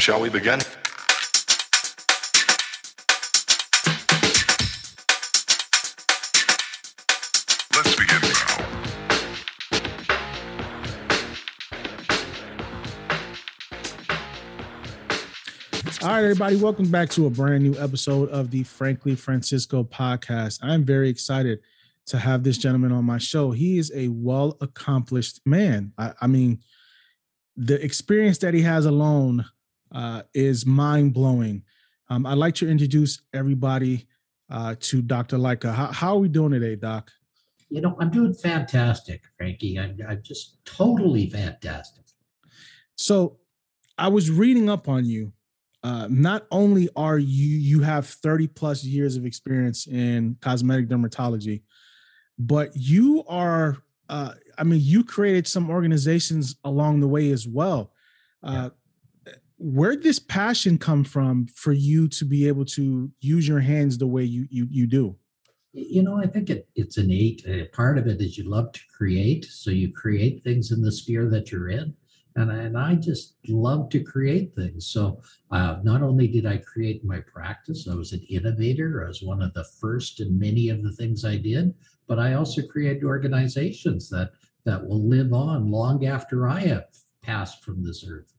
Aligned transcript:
Shall 0.00 0.20
we 0.20 0.30
begin? 0.30 0.60
Let's 7.74 7.94
begin 7.96 8.20
now. 8.22 8.68
All 16.00 16.08
right, 16.08 16.22
everybody, 16.22 16.56
welcome 16.56 16.90
back 16.90 17.10
to 17.10 17.26
a 17.26 17.30
brand 17.30 17.64
new 17.64 17.76
episode 17.78 18.30
of 18.30 18.50
the 18.50 18.62
Frankly 18.62 19.16
Francisco 19.16 19.82
podcast. 19.82 20.60
I'm 20.62 20.84
very 20.84 21.08
excited 21.08 21.58
to 22.06 22.18
have 22.18 22.44
this 22.44 22.56
gentleman 22.56 22.92
on 22.92 23.04
my 23.04 23.18
show. 23.18 23.50
He 23.50 23.78
is 23.78 23.92
a 23.94 24.08
well 24.08 24.56
accomplished 24.60 25.40
man. 25.44 25.92
I, 25.98 26.12
I 26.22 26.26
mean, 26.28 26.60
the 27.56 27.84
experience 27.84 28.38
that 28.38 28.54
he 28.54 28.62
has 28.62 28.86
alone 28.86 29.44
uh, 29.92 30.22
is 30.34 30.66
mind 30.66 31.14
blowing. 31.14 31.62
Um, 32.10 32.26
I'd 32.26 32.38
like 32.38 32.54
to 32.56 32.68
introduce 32.68 33.20
everybody 33.32 34.06
uh, 34.50 34.74
to 34.80 35.02
Dr. 35.02 35.36
Lycka. 35.36 35.72
How, 35.74 35.86
how 35.86 36.16
are 36.16 36.18
we 36.18 36.28
doing 36.28 36.52
today, 36.52 36.76
Doc? 36.76 37.10
You 37.68 37.82
know, 37.82 37.96
I'm 38.00 38.10
doing 38.10 38.32
fantastic, 38.32 39.22
Frankie. 39.36 39.78
I'm, 39.78 39.98
I'm 40.08 40.22
just 40.22 40.64
totally 40.64 41.28
fantastic. 41.28 42.04
So, 42.96 43.38
I 43.98 44.08
was 44.08 44.30
reading 44.30 44.70
up 44.70 44.88
on 44.88 45.04
you. 45.04 45.32
Uh, 45.82 46.06
not 46.08 46.46
only 46.50 46.88
are 46.96 47.18
you 47.18 47.56
you 47.56 47.80
have 47.80 48.06
30 48.06 48.48
plus 48.48 48.84
years 48.84 49.16
of 49.16 49.26
experience 49.26 49.86
in 49.86 50.36
cosmetic 50.40 50.88
dermatology, 50.88 51.62
but 52.38 52.70
you 52.74 53.24
are 53.28 53.78
uh, 54.08 54.32
I 54.56 54.64
mean, 54.64 54.80
you 54.82 55.04
created 55.04 55.46
some 55.46 55.70
organizations 55.70 56.56
along 56.64 57.00
the 57.00 57.08
way 57.08 57.30
as 57.30 57.46
well. 57.46 57.92
Uh, 58.42 58.70
Where'd 59.58 60.02
this 60.02 60.18
passion 60.18 60.78
come 60.78 61.04
from 61.04 61.48
for 61.48 61.72
you 61.72 62.08
to 62.08 62.24
be 62.24 62.46
able 62.46 62.64
to 62.66 63.10
use 63.20 63.46
your 63.46 63.60
hands 63.60 63.98
the 63.98 64.06
way 64.06 64.22
you 64.22 64.46
you 64.50 64.68
you 64.70 64.86
do? 64.86 65.16
You 65.72 66.02
know, 66.02 66.16
I 66.16 66.26
think 66.26 66.48
it, 66.48 66.68
it's 66.76 66.96
innate. 66.96 67.44
Uh, 67.46 67.64
part 67.72 67.98
of 67.98 68.06
it 68.06 68.20
is 68.20 68.38
you 68.38 68.48
love 68.48 68.72
to 68.72 68.80
create, 68.96 69.44
so 69.44 69.70
you 69.70 69.92
create 69.92 70.42
things 70.42 70.72
in 70.72 70.80
the 70.80 70.90
sphere 70.90 71.28
that 71.30 71.52
you're 71.52 71.68
in. 71.68 71.94
And, 72.36 72.50
and 72.50 72.78
I 72.78 72.94
just 72.94 73.34
love 73.48 73.88
to 73.90 74.00
create 74.00 74.54
things. 74.54 74.86
So 74.86 75.20
uh, 75.50 75.78
not 75.82 76.02
only 76.02 76.28
did 76.28 76.46
I 76.46 76.58
create 76.58 77.04
my 77.04 77.20
practice, 77.20 77.88
I 77.90 77.94
was 77.94 78.12
an 78.12 78.24
innovator. 78.30 79.04
I 79.04 79.08
was 79.08 79.22
one 79.22 79.42
of 79.42 79.52
the 79.54 79.64
first 79.80 80.20
in 80.20 80.38
many 80.38 80.68
of 80.68 80.82
the 80.82 80.92
things 80.92 81.24
I 81.24 81.36
did, 81.36 81.74
but 82.06 82.18
I 82.18 82.34
also 82.34 82.62
created 82.62 83.04
organizations 83.04 84.08
that 84.10 84.30
that 84.64 84.86
will 84.86 85.02
live 85.02 85.32
on 85.32 85.70
long 85.70 86.06
after 86.06 86.48
I 86.48 86.60
have 86.60 86.84
passed 87.22 87.64
from 87.64 87.84
this 87.84 88.04
earth. 88.08 88.37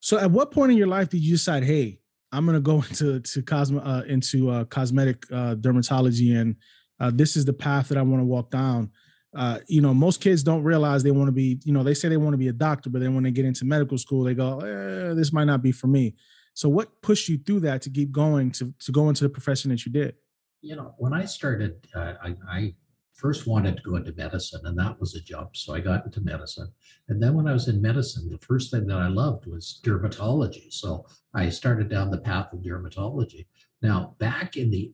So, 0.00 0.18
at 0.18 0.30
what 0.30 0.50
point 0.50 0.72
in 0.72 0.78
your 0.78 0.86
life 0.86 1.10
did 1.10 1.20
you 1.20 1.32
decide, 1.32 1.62
hey, 1.62 2.00
I'm 2.32 2.46
going 2.46 2.56
to 2.56 2.60
go 2.60 2.76
into 2.88 3.20
to 3.20 3.42
cosmo 3.42 3.80
uh, 3.80 4.02
into 4.08 4.50
uh, 4.50 4.64
cosmetic 4.64 5.24
uh, 5.30 5.54
dermatology, 5.56 6.38
and 6.40 6.56
uh, 6.98 7.10
this 7.14 7.36
is 7.36 7.44
the 7.44 7.52
path 7.52 7.88
that 7.88 7.98
I 7.98 8.02
want 8.02 8.20
to 8.20 8.26
walk 8.26 8.50
down? 8.50 8.90
Uh, 9.32 9.58
you 9.68 9.80
know, 9.80 9.94
most 9.94 10.20
kids 10.20 10.42
don't 10.42 10.64
realize 10.64 11.02
they 11.02 11.12
want 11.12 11.28
to 11.28 11.32
be. 11.32 11.60
You 11.64 11.72
know, 11.72 11.84
they 11.84 11.94
say 11.94 12.08
they 12.08 12.16
want 12.16 12.32
to 12.32 12.38
be 12.38 12.48
a 12.48 12.52
doctor, 12.52 12.90
but 12.90 13.00
then 13.00 13.14
when 13.14 13.22
they 13.22 13.30
get 13.30 13.44
into 13.44 13.64
medical 13.64 13.96
school, 13.96 14.24
they 14.24 14.34
go, 14.34 14.58
eh, 14.60 15.14
"This 15.14 15.32
might 15.32 15.44
not 15.44 15.62
be 15.62 15.70
for 15.70 15.86
me." 15.86 16.16
So, 16.54 16.68
what 16.68 17.00
pushed 17.00 17.28
you 17.28 17.38
through 17.38 17.60
that 17.60 17.82
to 17.82 17.90
keep 17.90 18.10
going 18.10 18.50
to 18.52 18.74
to 18.80 18.92
go 18.92 19.08
into 19.08 19.22
the 19.22 19.30
profession 19.30 19.70
that 19.70 19.86
you 19.86 19.92
did? 19.92 20.14
You 20.62 20.76
know, 20.76 20.94
when 20.98 21.12
I 21.12 21.24
started, 21.26 21.86
uh, 21.94 22.14
I, 22.22 22.34
I 22.48 22.74
first 23.20 23.46
wanted 23.46 23.76
to 23.76 23.82
go 23.82 23.96
into 23.96 24.12
medicine, 24.14 24.62
and 24.64 24.78
that 24.78 24.98
was 24.98 25.14
a 25.14 25.20
jump. 25.20 25.56
So 25.56 25.74
I 25.74 25.80
got 25.80 26.06
into 26.06 26.20
medicine. 26.20 26.68
And 27.08 27.22
then 27.22 27.34
when 27.34 27.46
I 27.46 27.52
was 27.52 27.68
in 27.68 27.82
medicine, 27.82 28.28
the 28.28 28.38
first 28.38 28.70
thing 28.70 28.86
that 28.86 28.96
I 28.96 29.08
loved 29.08 29.46
was 29.46 29.80
dermatology. 29.84 30.72
So 30.72 31.04
I 31.34 31.50
started 31.50 31.88
down 31.88 32.10
the 32.10 32.18
path 32.18 32.52
of 32.52 32.60
dermatology. 32.60 33.46
Now, 33.82 34.14
back 34.18 34.56
in 34.56 34.70
the 34.70 34.92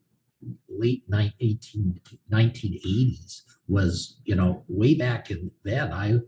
late 0.68 1.05
19, 1.08 2.01
1980s 2.33 3.42
was, 3.68 4.18
you 4.24 4.34
know, 4.34 4.64
way 4.68 4.95
back 4.95 5.30
in 5.30 5.51
then, 5.64 5.92
I 5.92 6.18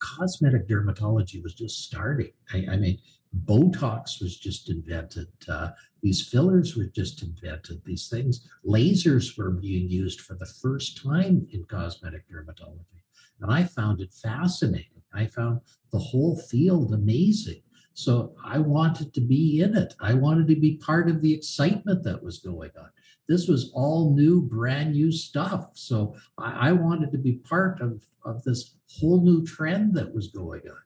cosmetic 0.00 0.66
dermatology 0.66 1.42
was 1.42 1.54
just 1.54 1.84
starting. 1.84 2.32
I, 2.52 2.66
I 2.72 2.76
mean, 2.76 2.98
Botox 3.44 4.20
was 4.20 4.38
just 4.38 4.70
invented. 4.70 5.28
Uh, 5.48 5.70
these 6.02 6.26
fillers 6.26 6.76
were 6.76 6.86
just 6.86 7.22
invented. 7.22 7.82
These 7.84 8.08
things, 8.08 8.48
lasers 8.66 9.38
were 9.38 9.50
being 9.50 9.88
used 9.88 10.20
for 10.20 10.34
the 10.34 10.46
first 10.46 11.02
time 11.02 11.46
in 11.52 11.64
cosmetic 11.64 12.24
dermatology. 12.28 13.02
And 13.40 13.52
I 13.52 13.64
found 13.64 14.00
it 14.00 14.12
fascinating. 14.12 15.02
I 15.12 15.26
found 15.26 15.60
the 15.92 15.98
whole 15.98 16.36
field 16.36 16.92
amazing. 16.92 17.62
So 17.94 18.34
I 18.44 18.58
wanted 18.58 19.12
to 19.14 19.20
be 19.20 19.60
in 19.60 19.76
it. 19.76 19.94
I 20.00 20.14
wanted 20.14 20.48
to 20.48 20.56
be 20.56 20.76
part 20.76 21.08
of 21.08 21.20
the 21.20 21.34
excitement 21.34 22.02
that 22.04 22.22
was 22.22 22.38
going 22.38 22.70
on. 22.78 22.90
This 23.28 23.46
was 23.46 23.70
all 23.74 24.14
new, 24.14 24.42
brand 24.42 24.92
new 24.92 25.12
stuff. 25.12 25.70
So 25.74 26.16
I, 26.38 26.70
I 26.70 26.72
wanted 26.72 27.12
to 27.12 27.18
be 27.18 27.34
part 27.34 27.80
of, 27.80 28.02
of 28.24 28.42
this 28.42 28.74
whole 28.98 29.22
new 29.22 29.44
trend 29.44 29.94
that 29.94 30.14
was 30.14 30.28
going 30.28 30.62
on. 30.68 30.78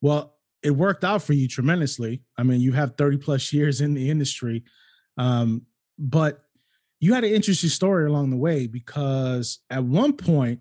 Well, 0.00 0.37
it 0.62 0.70
worked 0.70 1.04
out 1.04 1.22
for 1.22 1.32
you 1.32 1.48
tremendously. 1.48 2.22
I 2.36 2.42
mean, 2.42 2.60
you 2.60 2.72
have 2.72 2.96
30 2.96 3.18
plus 3.18 3.52
years 3.52 3.80
in 3.80 3.94
the 3.94 4.10
industry. 4.10 4.64
Um, 5.16 5.62
but 5.98 6.44
you 7.00 7.14
had 7.14 7.24
an 7.24 7.32
interesting 7.32 7.70
story 7.70 8.06
along 8.06 8.30
the 8.30 8.36
way 8.36 8.66
because 8.66 9.60
at 9.70 9.84
one 9.84 10.12
point 10.14 10.60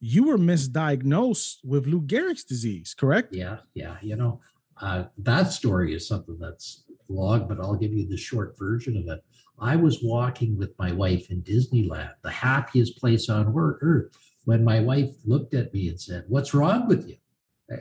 you 0.00 0.24
were 0.24 0.38
misdiagnosed 0.38 1.56
with 1.64 1.86
Lou 1.86 2.02
Gehrig's 2.02 2.44
disease, 2.44 2.94
correct? 2.94 3.34
Yeah, 3.34 3.58
yeah. 3.74 3.96
You 4.02 4.16
know, 4.16 4.40
uh, 4.80 5.04
that 5.18 5.52
story 5.52 5.94
is 5.94 6.06
something 6.08 6.38
that's 6.38 6.84
long, 7.08 7.48
but 7.48 7.60
I'll 7.60 7.76
give 7.76 7.92
you 7.92 8.06
the 8.08 8.16
short 8.16 8.58
version 8.58 8.96
of 8.96 9.08
it. 9.08 9.24
I 9.58 9.76
was 9.76 10.02
walking 10.02 10.58
with 10.58 10.74
my 10.78 10.92
wife 10.92 11.30
in 11.30 11.42
Disneyland, 11.42 12.10
the 12.22 12.30
happiest 12.30 12.98
place 12.98 13.28
on 13.28 13.54
earth, 13.56 14.12
when 14.44 14.64
my 14.64 14.80
wife 14.80 15.14
looked 15.24 15.54
at 15.54 15.72
me 15.72 15.88
and 15.88 16.00
said, 16.00 16.24
What's 16.28 16.54
wrong 16.54 16.88
with 16.88 17.08
you? 17.08 17.16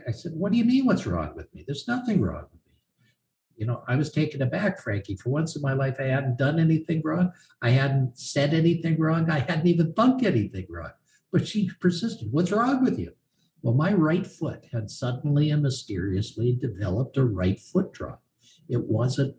I 0.07 0.11
said, 0.11 0.33
What 0.35 0.51
do 0.51 0.57
you 0.57 0.65
mean, 0.65 0.85
what's 0.85 1.05
wrong 1.05 1.33
with 1.35 1.53
me? 1.53 1.63
There's 1.65 1.87
nothing 1.87 2.21
wrong 2.21 2.43
with 2.51 2.61
me. 2.65 2.73
You 3.55 3.67
know, 3.67 3.83
I 3.87 3.95
was 3.95 4.11
taken 4.11 4.41
aback, 4.41 4.79
Frankie. 4.79 5.15
For 5.15 5.29
once 5.29 5.55
in 5.55 5.61
my 5.61 5.73
life, 5.73 5.97
I 5.99 6.05
hadn't 6.05 6.37
done 6.37 6.59
anything 6.59 7.01
wrong. 7.03 7.31
I 7.61 7.69
hadn't 7.69 8.17
said 8.17 8.53
anything 8.53 8.99
wrong. 8.99 9.29
I 9.29 9.39
hadn't 9.39 9.67
even 9.67 9.93
thunk 9.93 10.23
anything 10.23 10.65
wrong. 10.69 10.91
But 11.31 11.47
she 11.47 11.69
persisted, 11.79 12.31
What's 12.31 12.51
wrong 12.51 12.83
with 12.83 12.99
you? 12.99 13.13
Well, 13.61 13.73
my 13.73 13.93
right 13.93 14.27
foot 14.27 14.65
had 14.71 14.89
suddenly 14.89 15.51
and 15.51 15.63
mysteriously 15.63 16.53
developed 16.53 17.17
a 17.17 17.23
right 17.23 17.59
foot 17.59 17.93
drop. 17.93 18.21
It 18.69 18.83
wasn't 18.83 19.35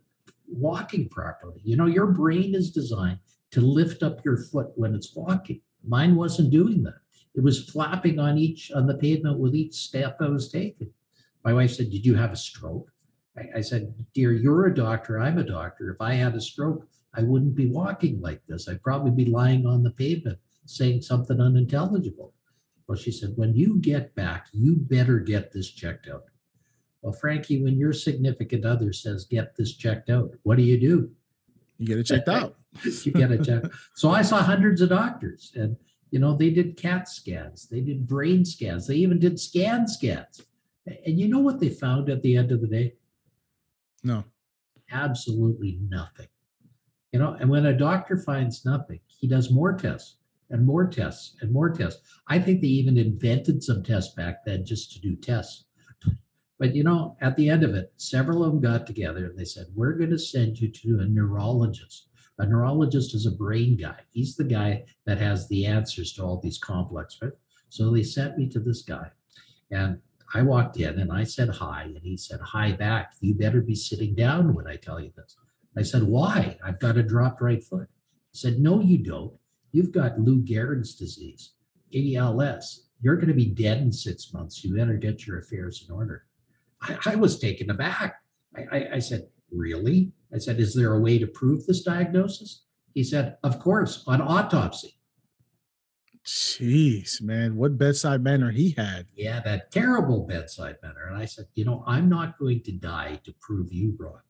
walking 0.48 1.09
properly. 1.09 1.60
You 1.62 1.76
know, 1.76 1.87
your 1.87 2.06
brain 2.06 2.54
is 2.54 2.70
designed 2.70 3.19
to 3.50 3.60
lift 3.60 4.03
up 4.03 4.25
your 4.25 4.38
foot 4.38 4.69
when 4.76 4.94
it's 4.94 5.14
walking. 5.14 5.60
Mine 5.87 6.16
wasn't 6.16 6.50
doing 6.50 6.82
that. 6.84 7.03
It 7.34 7.43
was 7.43 7.69
flapping 7.69 8.19
on 8.19 8.39
each 8.39 8.71
on 8.72 8.87
the 8.87 8.95
pavement 8.95 9.39
with 9.39 9.55
each 9.55 9.75
step 9.75 10.19
I 10.21 10.28
was 10.28 10.50
taking. 10.50 10.91
My 11.45 11.53
wife 11.53 11.72
said, 11.72 11.91
Did 11.91 12.06
you 12.06 12.15
have 12.15 12.33
a 12.33 12.37
stroke? 12.37 12.91
I, 13.37 13.59
I 13.59 13.61
said, 13.61 13.93
Dear, 14.15 14.33
you're 14.33 14.67
a 14.67 14.75
doctor. 14.75 15.21
I'm 15.21 15.39
a 15.39 15.44
doctor. 15.44 15.91
If 15.91 16.00
I 16.00 16.15
had 16.15 16.34
a 16.34 16.41
stroke, 16.41 16.87
I 17.15 17.23
wouldn't 17.23 17.55
be 17.55 17.67
walking 17.67 18.21
like 18.21 18.41
this. 18.47 18.69
I'd 18.69 18.83
probably 18.83 19.11
be 19.11 19.31
lying 19.31 19.67
on 19.67 19.83
the 19.83 19.91
pavement 19.91 20.39
saying 20.67 21.03
something 21.03 21.41
unintelligible. 21.41 22.33
Well, 22.87 22.99
she 22.99 23.11
said, 23.11 23.33
When 23.37 23.55
you 23.55 23.78
get 23.81 24.15
back, 24.15 24.47
you 24.53 24.77
better 24.77 25.19
get 25.19 25.53
this 25.53 25.71
checked 25.71 26.09
out. 26.09 26.25
Well, 27.03 27.12
Frankie, 27.12 27.62
when 27.62 27.77
your 27.77 27.93
significant 27.93 28.65
other 28.65 28.93
says, 28.93 29.27
Get 29.28 29.56
this 29.56 29.77
checked 29.77 30.09
out, 30.09 30.31
what 30.44 30.56
do 30.56 30.62
you 30.62 30.78
do? 30.78 31.11
You 31.78 31.87
get 31.87 31.99
it 31.99 32.05
checked 32.05 32.28
out. 32.28 32.56
you 32.84 33.12
get 33.12 33.33
it 33.33 33.44
checked. 33.44 33.67
So 33.94 34.11
I 34.11 34.23
saw 34.23 34.39
hundreds 34.39 34.81
of 34.81 34.89
doctors, 34.91 35.53
and 35.55 35.77
you 36.14 36.20
know, 36.20 36.36
they 36.36 36.50
did 36.50 36.76
CAT 36.76 37.08
scans, 37.08 37.66
they 37.66 37.80
did 37.80 38.06
brain 38.06 38.44
scans, 38.44 38.86
they 38.86 38.94
even 38.94 39.19
did 39.19 39.41
scan 39.41 39.88
scans. 39.88 40.42
And 40.86 41.19
you 41.19 41.26
know 41.26 41.41
what 41.41 41.58
they 41.58 41.70
found 41.70 42.08
at 42.08 42.22
the 42.22 42.36
end 42.36 42.52
of 42.52 42.61
the 42.61 42.69
day? 42.69 42.94
No. 44.05 44.22
Absolutely 44.93 45.81
nothing. 45.88 46.28
You 47.11 47.19
know, 47.19 47.37
and 47.40 47.50
when 47.50 47.66
a 47.66 47.76
doctor 47.76 48.16
finds 48.16 48.64
nothing, 48.64 49.00
he 49.08 49.26
does 49.26 49.50
more 49.50 49.72
tests 49.76 50.19
and 50.50 50.64
more 50.64 50.87
tests 50.87 51.34
and 51.40 51.50
more 51.50 51.70
tests. 51.70 52.00
I 52.28 52.38
think 52.38 52.60
they 52.60 52.69
even 52.69 52.96
invented 52.96 53.64
some 53.64 53.82
tests 53.82 54.14
back 54.14 54.44
then 54.44 54.64
just 54.64 54.93
to 54.93 55.00
do 55.00 55.17
tests. 55.17 55.64
But 56.60 56.76
you 56.76 56.84
know, 56.84 57.17
at 57.22 57.34
the 57.37 57.50
end 57.50 57.64
of 57.64 57.75
it, 57.75 57.93
several 57.96 58.44
of 58.44 58.52
them 58.52 58.60
got 58.60 58.87
together 58.87 59.26
and 59.26 59.37
they 59.37 59.44
said, 59.44 59.67
We're 59.75 59.94
going 59.94 60.10
to 60.10 60.19
send 60.20 60.60
you 60.60 60.69
to 60.69 61.00
a 61.00 61.06
neurologist. 61.06 62.06
A 62.38 62.46
neurologist 62.46 63.14
is 63.14 63.26
a 63.26 63.31
brain 63.31 63.76
guy. 63.76 63.98
He's 64.10 64.36
the 64.36 64.44
guy 64.44 64.84
that 65.06 65.19
has 65.19 65.48
the 65.48 65.66
answers 65.66 66.12
to 66.14 66.22
all 66.25 66.40
these 66.40 66.58
complex. 66.58 67.19
Right? 67.22 67.32
So 67.69 67.90
they 67.90 68.02
sent 68.02 68.36
me 68.36 68.48
to 68.48 68.60
this 68.60 68.82
guy. 68.82 69.10
And 69.70 69.98
I 70.34 70.42
walked 70.42 70.78
in 70.78 70.98
and 70.98 71.12
I 71.12 71.25
said 71.25 71.48
hi. 71.48 71.84
And 71.84 71.98
he 72.02 72.16
said, 72.16 72.40
Hi 72.40 72.72
back. 72.72 73.12
You 73.20 73.34
better 73.34 73.60
be 73.60 73.75
sitting 73.75 74.14
down 74.14 74.54
when 74.54 74.66
I 74.66 74.76
tell 74.76 75.00
you 75.00 75.12
this. 75.16 75.36
I 75.76 75.82
said, 75.82 76.02
Why? 76.02 76.58
I've 76.64 76.81
got 76.81 76.96
a 76.96 77.02
dropped 77.02 77.40
right 77.40 77.62
foot. 77.62 77.88
He 78.32 78.38
said, 78.38 78.58
No, 78.58 78.81
you 78.81 78.98
don't. 78.98 79.32
You've 79.72 79.92
got 79.92 80.20
Lou 80.20 80.42
Gehrig's 80.42 80.94
disease, 80.94 81.52
ALS. 81.94 82.86
You're 83.00 83.16
going 83.16 83.28
to 83.28 83.34
be 83.34 83.46
dead 83.46 83.78
in 83.78 83.92
six 83.92 84.32
months. 84.32 84.64
You 84.64 84.76
better 84.76 84.94
get 84.94 85.26
your 85.26 85.38
affairs 85.38 85.84
in 85.86 85.94
order. 85.94 86.25
I, 86.81 86.98
I 87.06 87.14
was 87.16 87.38
taken 87.38 87.70
aback. 87.70 88.20
I, 88.56 88.62
I, 88.72 88.88
I 88.94 88.98
said, 88.98 89.28
Really? 89.52 90.10
I 90.34 90.38
said, 90.38 90.58
Is 90.58 90.75
there 90.75 90.94
a 90.94 91.00
way 91.00 91.19
to 91.19 91.26
prove 91.26 91.66
this 91.66 91.82
diagnosis? 91.82 92.64
He 92.94 93.04
said, 93.04 93.36
Of 93.42 93.60
course, 93.60 94.04
on 94.06 94.20
autopsy. 94.20 94.96
Jeez, 96.25 97.20
man, 97.20 97.56
what 97.56 97.76
bedside 97.76 98.22
manner 98.22 98.50
he 98.50 98.70
had. 98.76 99.06
Yeah, 99.14 99.40
that 99.40 99.70
terrible 99.70 100.26
bedside 100.26 100.76
manner. 100.82 101.08
And 101.10 101.19
I 101.19 101.26
said, 101.26 101.46
You 101.54 101.64
know, 101.64 101.84
I'm 101.86 102.08
not 102.08 102.38
going 102.38 102.62
to 102.62 102.72
die 102.72 103.20
to 103.25 103.34
prove 103.40 103.72
you 103.72 103.94
wrong. 103.98 104.20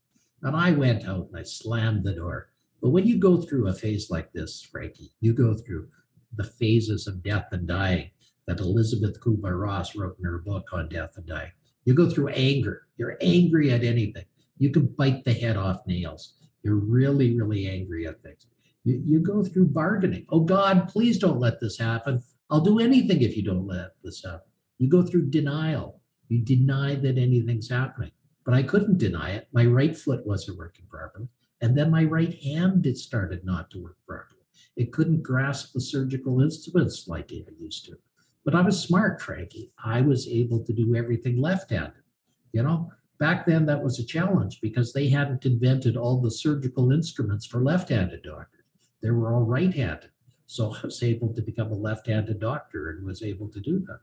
And 0.43 0.57
I 0.57 0.73
went 0.73 1.07
out 1.07 1.29
and 1.29 1.39
I 1.39 1.43
slammed 1.43 2.05
the 2.05 2.15
door. 2.15 2.51
But 2.83 2.91
when 2.91 3.07
you 3.07 3.17
go 3.17 3.39
through 3.39 3.69
a 3.69 3.73
phase 3.73 4.11
like 4.11 4.31
this, 4.33 4.61
Frankie, 4.61 5.13
you 5.21 5.33
go 5.33 5.55
through 5.55 5.89
the 6.37 6.45
phases 6.45 7.07
of 7.07 7.23
death 7.23 7.47
and 7.53 7.67
dying 7.67 8.11
that 8.47 8.61
Elizabeth 8.61 9.19
Kubler 9.21 9.59
Ross 9.59 9.97
wrote 9.97 10.19
in 10.19 10.25
her 10.27 10.39
book 10.39 10.67
on 10.73 10.89
death 10.91 11.17
and 11.17 11.27
dying. 11.27 11.53
You 11.87 11.95
go 11.95 12.11
through 12.11 12.29
anger. 12.29 12.83
You're 12.99 13.17
angry 13.21 13.71
at 13.71 13.85
anything. 13.85 14.25
You 14.59 14.71
can 14.71 14.87
bite 14.87 15.25
the 15.25 15.33
head 15.33 15.57
off 15.57 15.87
nails. 15.87 16.35
You're 16.63 16.77
really, 16.77 17.37
really 17.37 17.69
angry 17.69 18.07
at 18.07 18.23
things. 18.23 18.47
You, 18.85 19.01
you 19.05 19.21
go 19.21 19.43
through 19.43 19.67
bargaining. 19.67 20.27
Oh 20.31 20.41
God, 20.41 20.89
please 20.89 21.19
don't 21.19 21.41
let 21.41 21.61
this 21.61 21.79
happen. 21.79 22.23
I'll 22.51 22.61
do 22.61 22.79
anything 22.79 23.23
if 23.23 23.37
you 23.37 23.43
don't 23.43 23.67
let 23.67 23.93
this 24.03 24.23
happen. 24.25 24.41
You 24.79 24.89
go 24.89 25.03
through 25.03 25.31
denial. 25.31 26.01
You 26.29 26.39
deny 26.39 26.95
that 26.97 27.19
anything's 27.19 27.69
happening. 27.69 28.13
But 28.45 28.55
I 28.55 28.63
couldn't 28.63 28.99
deny 28.99 29.31
it. 29.31 29.49
My 29.53 29.65
right 29.65 29.97
foot 29.97 30.27
wasn't 30.27 30.59
working 30.59 30.87
properly. 30.91 31.29
And 31.61 31.77
then 31.77 31.91
my 31.91 32.05
right 32.05 32.35
hand 32.43 32.87
it 32.87 32.99
started 32.99 33.45
not 33.45 33.71
to 33.71 33.83
work 33.83 33.97
properly. 34.07 34.43
It 34.77 34.93
couldn't 34.93 35.23
grasp 35.23 35.73
the 35.73 35.81
surgical 35.81 36.41
instruments 36.43 37.09
like 37.09 37.33
it 37.33 37.49
used 37.59 37.87
to. 37.87 37.97
But 38.45 38.55
I 38.55 38.61
was 38.61 38.83
smart, 38.83 39.23
Frankie. 39.23 39.73
I 39.83 40.03
was 40.03 40.29
able 40.29 40.63
to 40.65 40.73
do 40.73 40.95
everything 40.95 41.41
left-handed. 41.41 42.03
You 42.53 42.63
know, 42.63 42.91
back 43.25 43.47
then 43.47 43.65
that 43.65 43.83
was 43.83 43.99
a 43.99 44.05
challenge 44.05 44.61
because 44.61 44.93
they 44.93 45.09
hadn't 45.09 45.47
invented 45.47 45.97
all 45.97 46.21
the 46.21 46.31
surgical 46.31 46.93
instruments 46.93 47.47
for 47.47 47.63
left-handed 47.63 48.23
doctors. 48.23 48.67
They 49.03 49.13
were 49.13 49.33
all 49.33 49.45
right-handed. 49.45 50.11
So 50.45 50.75
I 50.75 50.81
was 50.85 51.03
able 51.03 51.33
to 51.33 51.41
become 51.41 51.73
a 51.73 51.75
left-handed 51.89 52.39
doctor 52.39 52.91
and 52.91 53.07
was 53.07 53.23
able 53.23 53.49
to 53.49 53.61
do 53.61 53.79
that. 53.87 54.01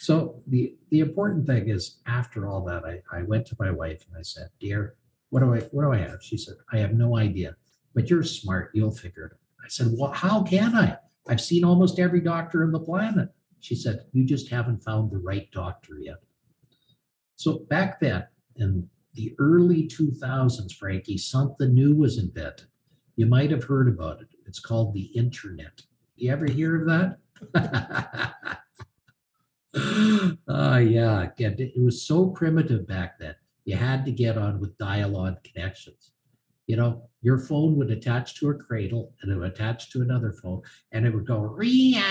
So 0.00 0.42
the 0.48 0.74
the 0.90 0.98
important 0.98 1.46
thing 1.46 1.68
is 1.68 2.00
after 2.06 2.48
all 2.48 2.64
that, 2.64 2.82
I, 2.84 2.94
I 3.16 3.22
went 3.22 3.46
to 3.46 3.56
my 3.60 3.70
wife 3.70 4.04
and 4.08 4.18
I 4.18 4.22
said, 4.22 4.48
Dear, 4.58 4.96
what 5.30 5.40
do 5.40 5.54
I 5.54 5.60
what 5.70 5.82
do 5.84 5.92
I 5.92 5.98
have? 5.98 6.20
She 6.20 6.36
said, 6.36 6.56
I 6.72 6.78
have 6.78 6.92
no 6.92 7.16
idea, 7.16 7.54
but 7.94 8.10
you're 8.10 8.24
smart, 8.24 8.72
you'll 8.74 8.90
figure 9.04 9.26
it 9.26 9.32
out. 9.34 9.64
I 9.64 9.68
said, 9.68 9.88
Well, 9.92 10.10
how 10.10 10.42
can 10.42 10.74
I? 10.74 10.96
I've 11.28 11.40
seen 11.40 11.64
almost 11.64 12.00
every 12.00 12.20
doctor 12.20 12.64
on 12.64 12.72
the 12.72 12.80
planet. 12.80 13.28
She 13.60 13.76
said, 13.76 14.06
You 14.12 14.24
just 14.24 14.50
haven't 14.50 14.82
found 14.82 15.12
the 15.12 15.18
right 15.30 15.48
doctor 15.52 16.00
yet. 16.00 16.18
So 17.36 17.60
back 17.70 18.00
then, 18.00 18.24
in 18.58 18.88
the 19.14 19.34
early 19.38 19.88
2000s, 19.88 20.74
Frankie, 20.74 21.18
something 21.18 21.72
new 21.74 21.94
was 21.94 22.18
invented. 22.18 22.66
You 23.16 23.26
might 23.26 23.50
have 23.50 23.64
heard 23.64 23.88
about 23.88 24.20
it. 24.20 24.28
It's 24.44 24.60
called 24.60 24.92
the 24.92 25.06
internet. 25.14 25.82
You 26.16 26.32
ever 26.32 26.46
hear 26.46 26.82
of 26.82 26.86
that? 26.86 27.18
oh, 30.48 30.76
yeah. 30.78 31.28
It 31.38 31.82
was 31.82 32.02
so 32.02 32.26
primitive 32.28 32.86
back 32.86 33.18
then. 33.18 33.34
You 33.64 33.76
had 33.76 34.04
to 34.04 34.12
get 34.12 34.38
on 34.38 34.60
with 34.60 34.78
dial-on 34.78 35.38
connections. 35.44 36.12
You 36.66 36.76
know, 36.76 37.08
your 37.22 37.38
phone 37.38 37.76
would 37.76 37.90
attach 37.90 38.38
to 38.40 38.50
a 38.50 38.54
cradle 38.54 39.12
and 39.20 39.30
it 39.30 39.36
would 39.36 39.52
attach 39.52 39.90
to 39.92 40.02
another 40.02 40.32
phone 40.32 40.62
and 40.92 41.06
it 41.06 41.14
would 41.14 41.26
go 41.26 41.38
ria, 41.38 42.02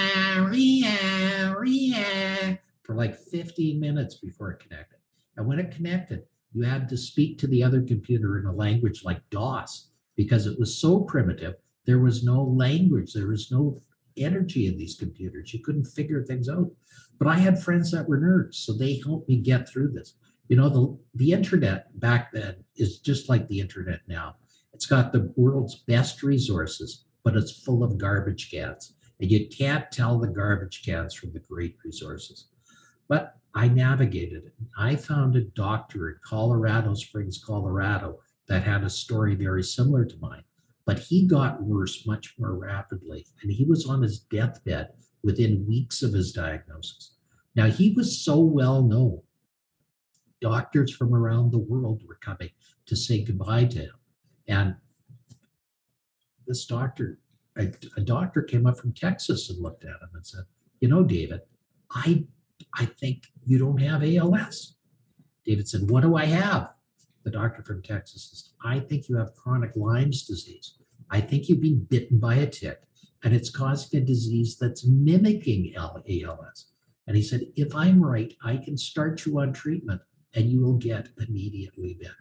ria, 0.41 1.55
ria 1.57 2.59
for 2.83 2.95
like 2.95 3.15
15 3.15 3.79
minutes 3.79 4.15
before 4.15 4.51
it 4.51 4.59
connected. 4.59 4.99
And 5.37 5.45
when 5.45 5.59
it 5.59 5.71
connected, 5.71 6.23
you 6.55 6.63
had 6.63 6.87
to 6.87 6.97
speak 6.97 7.37
to 7.37 7.47
the 7.47 7.61
other 7.61 7.81
computer 7.81 8.39
in 8.39 8.45
a 8.45 8.53
language 8.53 9.03
like 9.03 9.29
DOS 9.29 9.89
because 10.15 10.47
it 10.47 10.57
was 10.57 10.79
so 10.79 11.01
primitive. 11.01 11.55
There 11.85 11.99
was 11.99 12.23
no 12.23 12.43
language, 12.43 13.11
there 13.13 13.27
was 13.27 13.51
no 13.51 13.81
energy 14.17 14.67
in 14.67 14.77
these 14.77 14.95
computers. 14.95 15.53
You 15.53 15.59
couldn't 15.61 15.83
figure 15.83 16.23
things 16.23 16.47
out. 16.47 16.71
But 17.19 17.27
I 17.27 17.35
had 17.35 17.61
friends 17.61 17.91
that 17.91 18.07
were 18.07 18.19
nerds, 18.19 18.55
so 18.55 18.71
they 18.71 19.01
helped 19.05 19.27
me 19.27 19.35
get 19.35 19.67
through 19.67 19.91
this. 19.91 20.15
You 20.47 20.55
know, 20.55 20.69
the, 20.69 20.97
the 21.15 21.33
internet 21.33 21.99
back 21.99 22.31
then 22.31 22.55
is 22.77 22.99
just 22.99 23.27
like 23.27 23.47
the 23.49 23.59
internet 23.59 23.99
now. 24.07 24.35
It's 24.73 24.85
got 24.85 25.11
the 25.11 25.33
world's 25.35 25.75
best 25.87 26.23
resources, 26.23 27.03
but 27.23 27.35
it's 27.35 27.63
full 27.63 27.83
of 27.83 27.97
garbage 27.97 28.49
cans. 28.49 28.93
And 29.19 29.29
you 29.29 29.49
can't 29.49 29.91
tell 29.91 30.19
the 30.19 30.27
garbage 30.27 30.83
cans 30.85 31.13
from 31.13 31.33
the 31.33 31.39
great 31.39 31.75
resources. 31.83 32.47
But 33.07 33.37
I 33.53 33.67
navigated 33.67 34.45
it. 34.45 34.53
I 34.77 34.95
found 34.95 35.35
a 35.35 35.41
doctor 35.41 36.09
in 36.09 36.15
Colorado 36.23 36.93
Springs, 36.93 37.41
Colorado, 37.43 38.19
that 38.47 38.63
had 38.63 38.83
a 38.83 38.89
story 38.89 39.35
very 39.35 39.63
similar 39.63 40.05
to 40.05 40.17
mine. 40.19 40.43
But 40.85 40.99
he 40.99 41.25
got 41.25 41.63
worse 41.63 42.05
much 42.05 42.35
more 42.37 42.55
rapidly, 42.55 43.25
and 43.41 43.51
he 43.51 43.63
was 43.63 43.87
on 43.87 44.01
his 44.01 44.19
deathbed 44.19 44.89
within 45.23 45.65
weeks 45.67 46.03
of 46.03 46.13
his 46.13 46.31
diagnosis. 46.31 47.15
Now, 47.55 47.67
he 47.67 47.91
was 47.91 48.23
so 48.23 48.39
well 48.39 48.83
known, 48.83 49.21
doctors 50.41 50.93
from 50.93 51.15
around 51.15 51.51
the 51.51 51.57
world 51.57 52.03
were 52.05 52.19
coming 52.21 52.49
to 52.85 52.95
say 52.95 53.23
goodbye 53.23 53.65
to 53.65 53.79
him. 53.79 53.95
And 54.47 54.75
this 56.45 56.65
doctor, 56.65 57.19
a, 57.57 57.71
a 57.97 58.01
doctor 58.01 58.43
came 58.43 58.67
up 58.67 58.77
from 58.77 58.93
Texas 58.93 59.49
and 59.49 59.61
looked 59.61 59.83
at 59.83 59.89
him 59.89 60.09
and 60.13 60.25
said, 60.25 60.43
You 60.81 60.89
know, 60.89 61.03
David, 61.03 61.41
I 61.89 62.25
I 62.77 62.85
think 62.85 63.23
you 63.45 63.57
don't 63.57 63.81
have 63.81 64.03
ALS. 64.03 64.75
David 65.45 65.67
said, 65.67 65.89
What 65.89 66.01
do 66.01 66.15
I 66.15 66.25
have? 66.25 66.71
The 67.23 67.31
doctor 67.31 67.63
from 67.63 67.81
Texas 67.81 68.29
says, 68.29 68.53
I 68.63 68.79
think 68.79 69.09
you 69.09 69.17
have 69.17 69.33
chronic 69.35 69.71
Lyme's 69.75 70.25
disease. 70.25 70.77
I 71.09 71.21
think 71.21 71.49
you've 71.49 71.61
been 71.61 71.85
bitten 71.89 72.19
by 72.19 72.35
a 72.35 72.47
tick 72.47 72.81
and 73.23 73.33
it's 73.33 73.49
causing 73.49 73.99
a 73.99 74.05
disease 74.05 74.57
that's 74.59 74.85
mimicking 74.85 75.73
ALS. 75.75 76.67
And 77.07 77.15
he 77.15 77.23
said, 77.23 77.41
If 77.55 77.75
I'm 77.75 78.03
right, 78.03 78.33
I 78.43 78.57
can 78.57 78.77
start 78.77 79.25
you 79.25 79.39
on 79.39 79.53
treatment 79.53 80.01
and 80.33 80.49
you 80.49 80.61
will 80.61 80.77
get 80.77 81.09
immediately 81.17 81.97
better. 81.99 82.15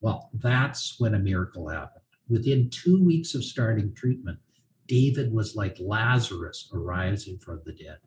Well, 0.00 0.30
that's 0.34 0.96
when 0.98 1.14
a 1.14 1.18
miracle 1.18 1.68
happened. 1.68 2.04
Within 2.28 2.70
two 2.70 3.02
weeks 3.02 3.34
of 3.34 3.44
starting 3.44 3.94
treatment, 3.94 4.38
David 4.86 5.32
was 5.32 5.56
like 5.56 5.76
Lazarus 5.80 6.70
arising 6.74 7.38
from 7.38 7.62
the 7.64 7.72
dead. 7.72 7.98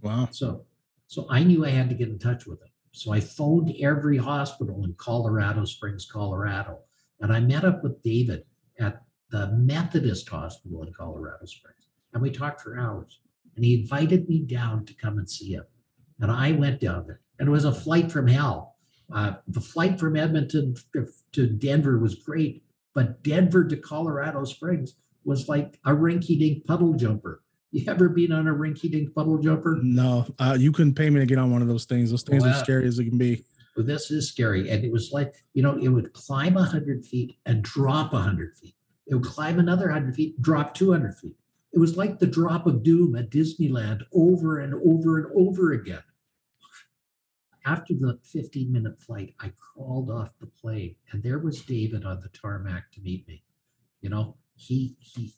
Wow. 0.00 0.28
So, 0.30 0.64
so 1.10 1.26
I 1.28 1.42
knew 1.42 1.64
I 1.64 1.70
had 1.70 1.88
to 1.88 1.96
get 1.96 2.08
in 2.08 2.20
touch 2.20 2.46
with 2.46 2.62
him. 2.62 2.68
So 2.92 3.12
I 3.12 3.18
phoned 3.18 3.74
every 3.82 4.16
hospital 4.16 4.84
in 4.84 4.94
Colorado 4.96 5.64
Springs, 5.64 6.06
Colorado, 6.06 6.78
and 7.18 7.32
I 7.32 7.40
met 7.40 7.64
up 7.64 7.82
with 7.82 8.00
David 8.00 8.44
at 8.78 9.02
the 9.32 9.48
Methodist 9.48 10.28
Hospital 10.28 10.84
in 10.84 10.92
Colorado 10.92 11.44
Springs, 11.46 11.88
and 12.12 12.22
we 12.22 12.30
talked 12.30 12.60
for 12.60 12.78
hours. 12.78 13.18
And 13.56 13.64
he 13.64 13.80
invited 13.80 14.28
me 14.28 14.42
down 14.42 14.86
to 14.86 14.94
come 14.94 15.18
and 15.18 15.28
see 15.28 15.52
him, 15.52 15.64
and 16.20 16.30
I 16.30 16.52
went 16.52 16.80
down 16.80 17.08
there, 17.08 17.20
and 17.40 17.48
it 17.48 17.52
was 17.52 17.64
a 17.64 17.74
flight 17.74 18.12
from 18.12 18.28
hell. 18.28 18.76
Uh, 19.12 19.32
the 19.48 19.60
flight 19.60 19.98
from 19.98 20.16
Edmonton 20.16 20.76
to 21.32 21.46
Denver 21.48 21.98
was 21.98 22.14
great, 22.14 22.62
but 22.94 23.20
Denver 23.24 23.64
to 23.64 23.76
Colorado 23.76 24.44
Springs 24.44 24.94
was 25.24 25.48
like 25.48 25.80
a 25.84 25.90
rinky-dink 25.90 26.66
puddle 26.66 26.94
jumper. 26.94 27.42
You 27.72 27.84
ever 27.86 28.08
been 28.08 28.32
on 28.32 28.48
a 28.48 28.52
rinky-dink 28.52 29.14
puddle 29.14 29.38
jumper? 29.38 29.78
No, 29.80 30.26
uh, 30.40 30.56
you 30.58 30.72
couldn't 30.72 30.94
pay 30.94 31.08
me 31.08 31.20
to 31.20 31.26
get 31.26 31.38
on 31.38 31.52
one 31.52 31.62
of 31.62 31.68
those 31.68 31.84
things. 31.84 32.10
Those 32.10 32.24
things 32.24 32.42
Wow. 32.42 32.50
are 32.50 32.64
scary 32.64 32.86
as 32.88 32.98
it 32.98 33.04
can 33.04 33.16
be. 33.16 33.44
Well, 33.76 33.86
this 33.86 34.10
is 34.10 34.28
scary. 34.28 34.68
And 34.70 34.84
it 34.84 34.90
was 34.90 35.12
like, 35.12 35.34
you 35.54 35.62
know, 35.62 35.76
it 35.78 35.86
would 35.88 36.12
climb 36.12 36.54
100 36.54 37.04
feet 37.06 37.36
and 37.46 37.62
drop 37.62 38.12
100 38.12 38.56
feet. 38.56 38.74
It 39.06 39.14
would 39.14 39.24
climb 39.24 39.60
another 39.60 39.86
100 39.86 40.16
feet, 40.16 40.42
drop 40.42 40.74
200 40.74 41.14
feet. 41.16 41.36
It 41.72 41.78
was 41.78 41.96
like 41.96 42.18
the 42.18 42.26
drop 42.26 42.66
of 42.66 42.82
doom 42.82 43.14
at 43.14 43.30
Disneyland 43.30 44.02
over 44.12 44.58
and 44.58 44.74
over 44.74 45.18
and 45.18 45.26
over 45.36 45.72
again. 45.72 46.02
After 47.64 47.94
the 47.94 48.18
15 48.24 48.72
minute 48.72 49.00
flight, 49.00 49.34
I 49.38 49.52
crawled 49.56 50.10
off 50.10 50.36
the 50.40 50.46
plane 50.46 50.96
and 51.12 51.22
there 51.22 51.38
was 51.38 51.62
David 51.62 52.04
on 52.04 52.20
the 52.20 52.30
tarmac 52.30 52.90
to 52.92 53.00
meet 53.00 53.28
me. 53.28 53.44
You 54.00 54.08
know, 54.10 54.36
he 54.56 54.96
he 54.98 55.34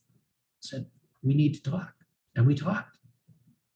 said, 0.61 0.87
We 1.23 1.35
need 1.35 1.55
to 1.55 1.63
talk. 1.71 1.93
And 2.37 2.47
we 2.47 2.55
talked. 2.55 2.99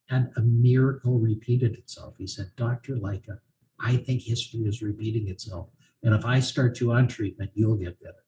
And 0.08 0.30
a 0.36 0.40
miracle 0.40 1.18
repeated 1.18 1.74
itself. 1.74 2.14
He 2.16 2.26
said, 2.26 2.50
Dr. 2.56 2.94
Lycka, 2.94 3.38
I 3.80 3.96
think 3.96 4.22
history 4.22 4.60
is 4.60 4.80
repeating 4.82 5.28
itself. 5.28 5.68
And 6.04 6.14
if 6.14 6.24
I 6.24 6.38
start 6.38 6.80
you 6.80 6.92
on 6.92 7.08
treatment, 7.08 7.50
you'll 7.54 7.76
get 7.76 8.00
better. 8.00 8.24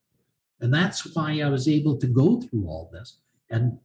And 0.59 0.73
that's 0.73 1.15
why 1.15 1.39
I 1.39 1.49
was 1.49 1.69
able 1.69 1.97
to 1.97 2.07
go 2.07 2.41
through 2.41 2.67
all 2.67 2.89
this 2.91 3.19
and 3.49 3.77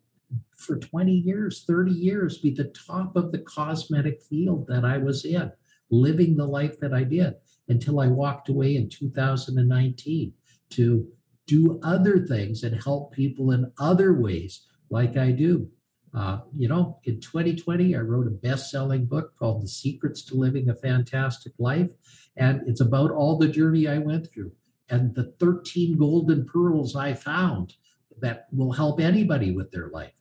for 0.56 0.78
20 0.78 1.12
years, 1.12 1.64
30 1.66 1.92
years, 1.92 2.38
be 2.38 2.50
the 2.50 2.72
top 2.86 3.16
of 3.16 3.32
the 3.32 3.38
cosmetic 3.38 4.22
field 4.22 4.66
that 4.68 4.84
I 4.84 4.98
was 4.98 5.24
in, 5.24 5.50
living 5.90 6.36
the 6.36 6.46
life 6.46 6.78
that 6.80 6.92
I 6.92 7.04
did 7.04 7.34
until 7.68 8.00
I 8.00 8.08
walked 8.08 8.48
away 8.48 8.76
in 8.76 8.88
2019 8.88 10.32
to 10.70 11.06
do 11.46 11.80
other 11.82 12.26
things 12.26 12.62
and 12.62 12.82
help 12.82 13.12
people 13.12 13.52
in 13.52 13.70
other 13.78 14.14
ways, 14.14 14.66
like 14.90 15.16
I 15.16 15.30
do. 15.30 15.68
Uh, 16.14 16.38
you 16.56 16.68
know, 16.68 16.99
in 17.04 17.21
2020, 17.21 17.97
I 17.97 17.99
wrote 17.99 18.26
a 18.28 18.30
best 18.30 18.71
selling 18.71 19.04
book 19.06 19.35
called 19.37 19.62
The 19.62 19.68
Secrets 19.68 20.23
to 20.26 20.37
Living 20.37 20.68
a 20.68 20.75
Fantastic 20.75 21.52
Life. 21.59 21.90
And 22.37 22.62
it's 22.68 22.80
about 22.80 23.11
all 23.11 23.37
the 23.37 23.49
journey 23.49 23.88
I 23.88 23.99
went 23.99 24.30
through 24.33 24.52
and 24.88 25.14
the 25.14 25.33
13 25.40 25.97
golden 25.97 26.47
pearls 26.47 26.94
I 26.94 27.14
found 27.14 27.75
that 28.21 28.47
will 28.52 28.73
help 28.73 29.00
anybody 29.00 29.50
with 29.50 29.73
their 29.73 29.88
life. 29.88 30.12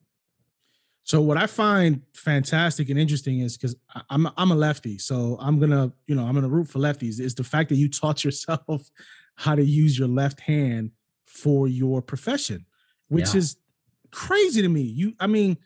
So 1.04 1.22
what 1.22 1.38
I 1.38 1.48
find 1.48 2.02
fantastic 2.14 2.90
and 2.90 2.98
interesting 2.98 3.42
is 3.42 3.58
because 3.58 3.76
I'm 4.10 4.28
I'm 4.38 4.52
a 4.52 4.56
lefty, 4.56 4.98
so 4.98 5.38
I'm 5.40 5.60
gonna 5.60 5.92
you 6.08 6.16
know 6.16 6.26
I'm 6.26 6.34
gonna 6.34 6.48
root 6.48 6.70
for 6.70 6.80
lefties. 6.80 7.20
Is 7.20 7.36
the 7.36 7.44
fact 7.44 7.68
that 7.70 7.76
you 7.76 7.90
taught 7.90 8.24
yourself 8.24 8.90
how 9.36 9.54
to 9.54 9.64
use 9.64 10.00
your 10.00 10.08
left 10.08 10.40
hand 10.40 10.92
for 11.26 11.68
your 11.68 12.02
profession, 12.02 12.66
which 13.10 13.34
Yeah. 13.34 13.40
is 13.40 13.58
crazy 14.12 14.62
to 14.62 14.70
me. 14.70 14.82
You, 14.82 15.14
I 15.20 15.28
mean, 15.28 15.58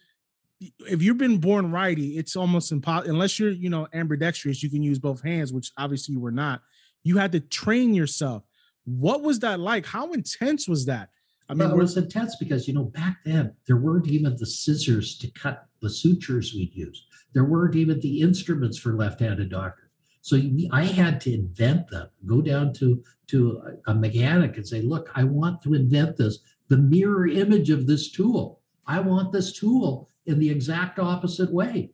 if 0.59 1.01
you've 1.01 1.17
been 1.17 1.37
born 1.37 1.71
righty, 1.71 2.17
it's 2.17 2.35
almost 2.35 2.71
impossible 2.71 3.11
unless 3.11 3.39
you're 3.39 3.51
you 3.51 3.69
know 3.69 3.87
ambidextrous. 3.93 4.63
You 4.63 4.69
can 4.69 4.81
use 4.81 4.99
both 4.99 5.21
hands, 5.21 5.53
which 5.53 5.71
obviously 5.77 6.13
you 6.13 6.19
were 6.19 6.31
not. 6.31 6.61
You 7.03 7.17
had 7.17 7.31
to 7.33 7.39
train 7.39 7.93
yourself. 7.93 8.43
What 8.85 9.21
was 9.21 9.39
that 9.39 9.59
like? 9.59 9.85
How 9.85 10.11
intense 10.13 10.67
was 10.67 10.85
that? 10.85 11.09
I 11.49 11.53
mean, 11.53 11.67
mean, 11.69 11.77
it 11.77 11.81
was 11.81 11.95
intense 11.95 12.35
because 12.37 12.67
you 12.67 12.73
know 12.73 12.85
back 12.85 13.17
then 13.23 13.53
there 13.67 13.77
weren't 13.77 14.07
even 14.07 14.35
the 14.35 14.45
scissors 14.45 15.17
to 15.19 15.29
cut 15.31 15.65
the 15.81 15.89
sutures 15.89 16.53
we'd 16.53 16.73
use. 16.73 17.05
There 17.33 17.45
weren't 17.45 17.75
even 17.75 17.99
the 17.99 18.21
instruments 18.21 18.77
for 18.77 18.93
left-handed 18.93 19.49
doctors. 19.49 19.83
So 20.21 20.41
I 20.71 20.83
had 20.83 21.21
to 21.21 21.33
invent 21.33 21.89
them. 21.89 22.09
Go 22.25 22.41
down 22.41 22.73
to 22.73 23.03
to 23.27 23.61
a 23.87 23.93
mechanic 23.93 24.57
and 24.57 24.67
say, 24.67 24.81
"Look, 24.81 25.09
I 25.15 25.23
want 25.23 25.61
to 25.61 25.73
invent 25.73 26.17
this. 26.17 26.39
The 26.67 26.77
mirror 26.77 27.27
image 27.27 27.69
of 27.69 27.87
this 27.87 28.11
tool. 28.11 28.61
I 28.87 28.99
want 28.99 29.31
this 29.31 29.53
tool 29.53 30.09
in 30.27 30.39
the 30.39 30.49
exact 30.49 30.99
opposite 30.99 31.51
way." 31.51 31.91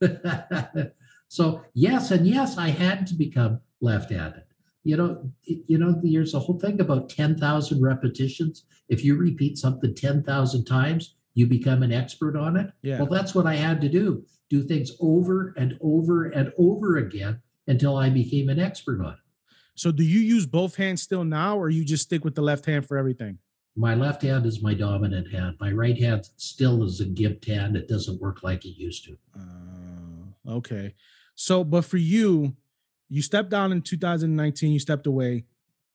so 1.28 1.62
yes, 1.74 2.10
and 2.10 2.26
yes, 2.26 2.58
I 2.58 2.68
had 2.68 3.06
to 3.08 3.14
become 3.14 3.60
left-handed. 3.80 4.44
You 4.84 4.96
know, 4.96 5.30
you 5.44 5.78
know, 5.78 6.00
there's 6.02 6.34
a 6.34 6.38
whole 6.38 6.58
thing 6.58 6.80
about 6.80 7.08
ten 7.08 7.36
thousand 7.36 7.82
repetitions 7.82 8.64
if 8.90 9.04
you 9.04 9.16
repeat 9.16 9.56
something 9.56 9.94
10,000 9.94 10.64
times, 10.64 11.14
you 11.34 11.46
become 11.46 11.82
an 11.82 11.92
expert 11.92 12.36
on 12.36 12.56
it. 12.56 12.72
yeah. 12.82 12.98
Well, 12.98 13.06
that's 13.06 13.34
what 13.34 13.46
I 13.46 13.54
had 13.54 13.80
to 13.80 13.88
do 13.88 14.26
do 14.50 14.64
things 14.64 14.90
over 14.98 15.54
and 15.56 15.78
over 15.80 16.24
and 16.24 16.52
over 16.58 16.96
again 16.96 17.40
until 17.68 17.96
I 17.96 18.10
became 18.10 18.48
an 18.48 18.58
expert 18.58 19.00
on 19.00 19.12
it. 19.12 19.18
So 19.76 19.92
do 19.92 20.02
you 20.02 20.18
use 20.18 20.44
both 20.44 20.74
hands 20.74 21.02
still 21.02 21.22
now, 21.22 21.56
or 21.56 21.70
you 21.70 21.84
just 21.84 22.02
stick 22.02 22.24
with 22.24 22.34
the 22.34 22.42
left 22.42 22.66
hand 22.66 22.84
for 22.84 22.98
everything? 22.98 23.38
My 23.80 23.94
left 23.94 24.20
hand 24.20 24.44
is 24.44 24.60
my 24.60 24.74
dominant 24.74 25.32
hand. 25.32 25.56
My 25.58 25.72
right 25.72 25.96
hand 25.98 26.28
still 26.36 26.84
is 26.84 27.00
a 27.00 27.06
gimped 27.06 27.46
hand. 27.46 27.76
It 27.76 27.88
doesn't 27.88 28.20
work 28.20 28.42
like 28.42 28.66
it 28.66 28.76
used 28.76 29.06
to. 29.06 29.16
Uh, 29.34 30.56
okay. 30.56 30.94
So, 31.34 31.64
but 31.64 31.86
for 31.86 31.96
you, 31.96 32.54
you 33.08 33.22
stepped 33.22 33.48
down 33.48 33.72
in 33.72 33.80
2019. 33.80 34.72
You 34.72 34.78
stepped 34.78 35.06
away. 35.06 35.46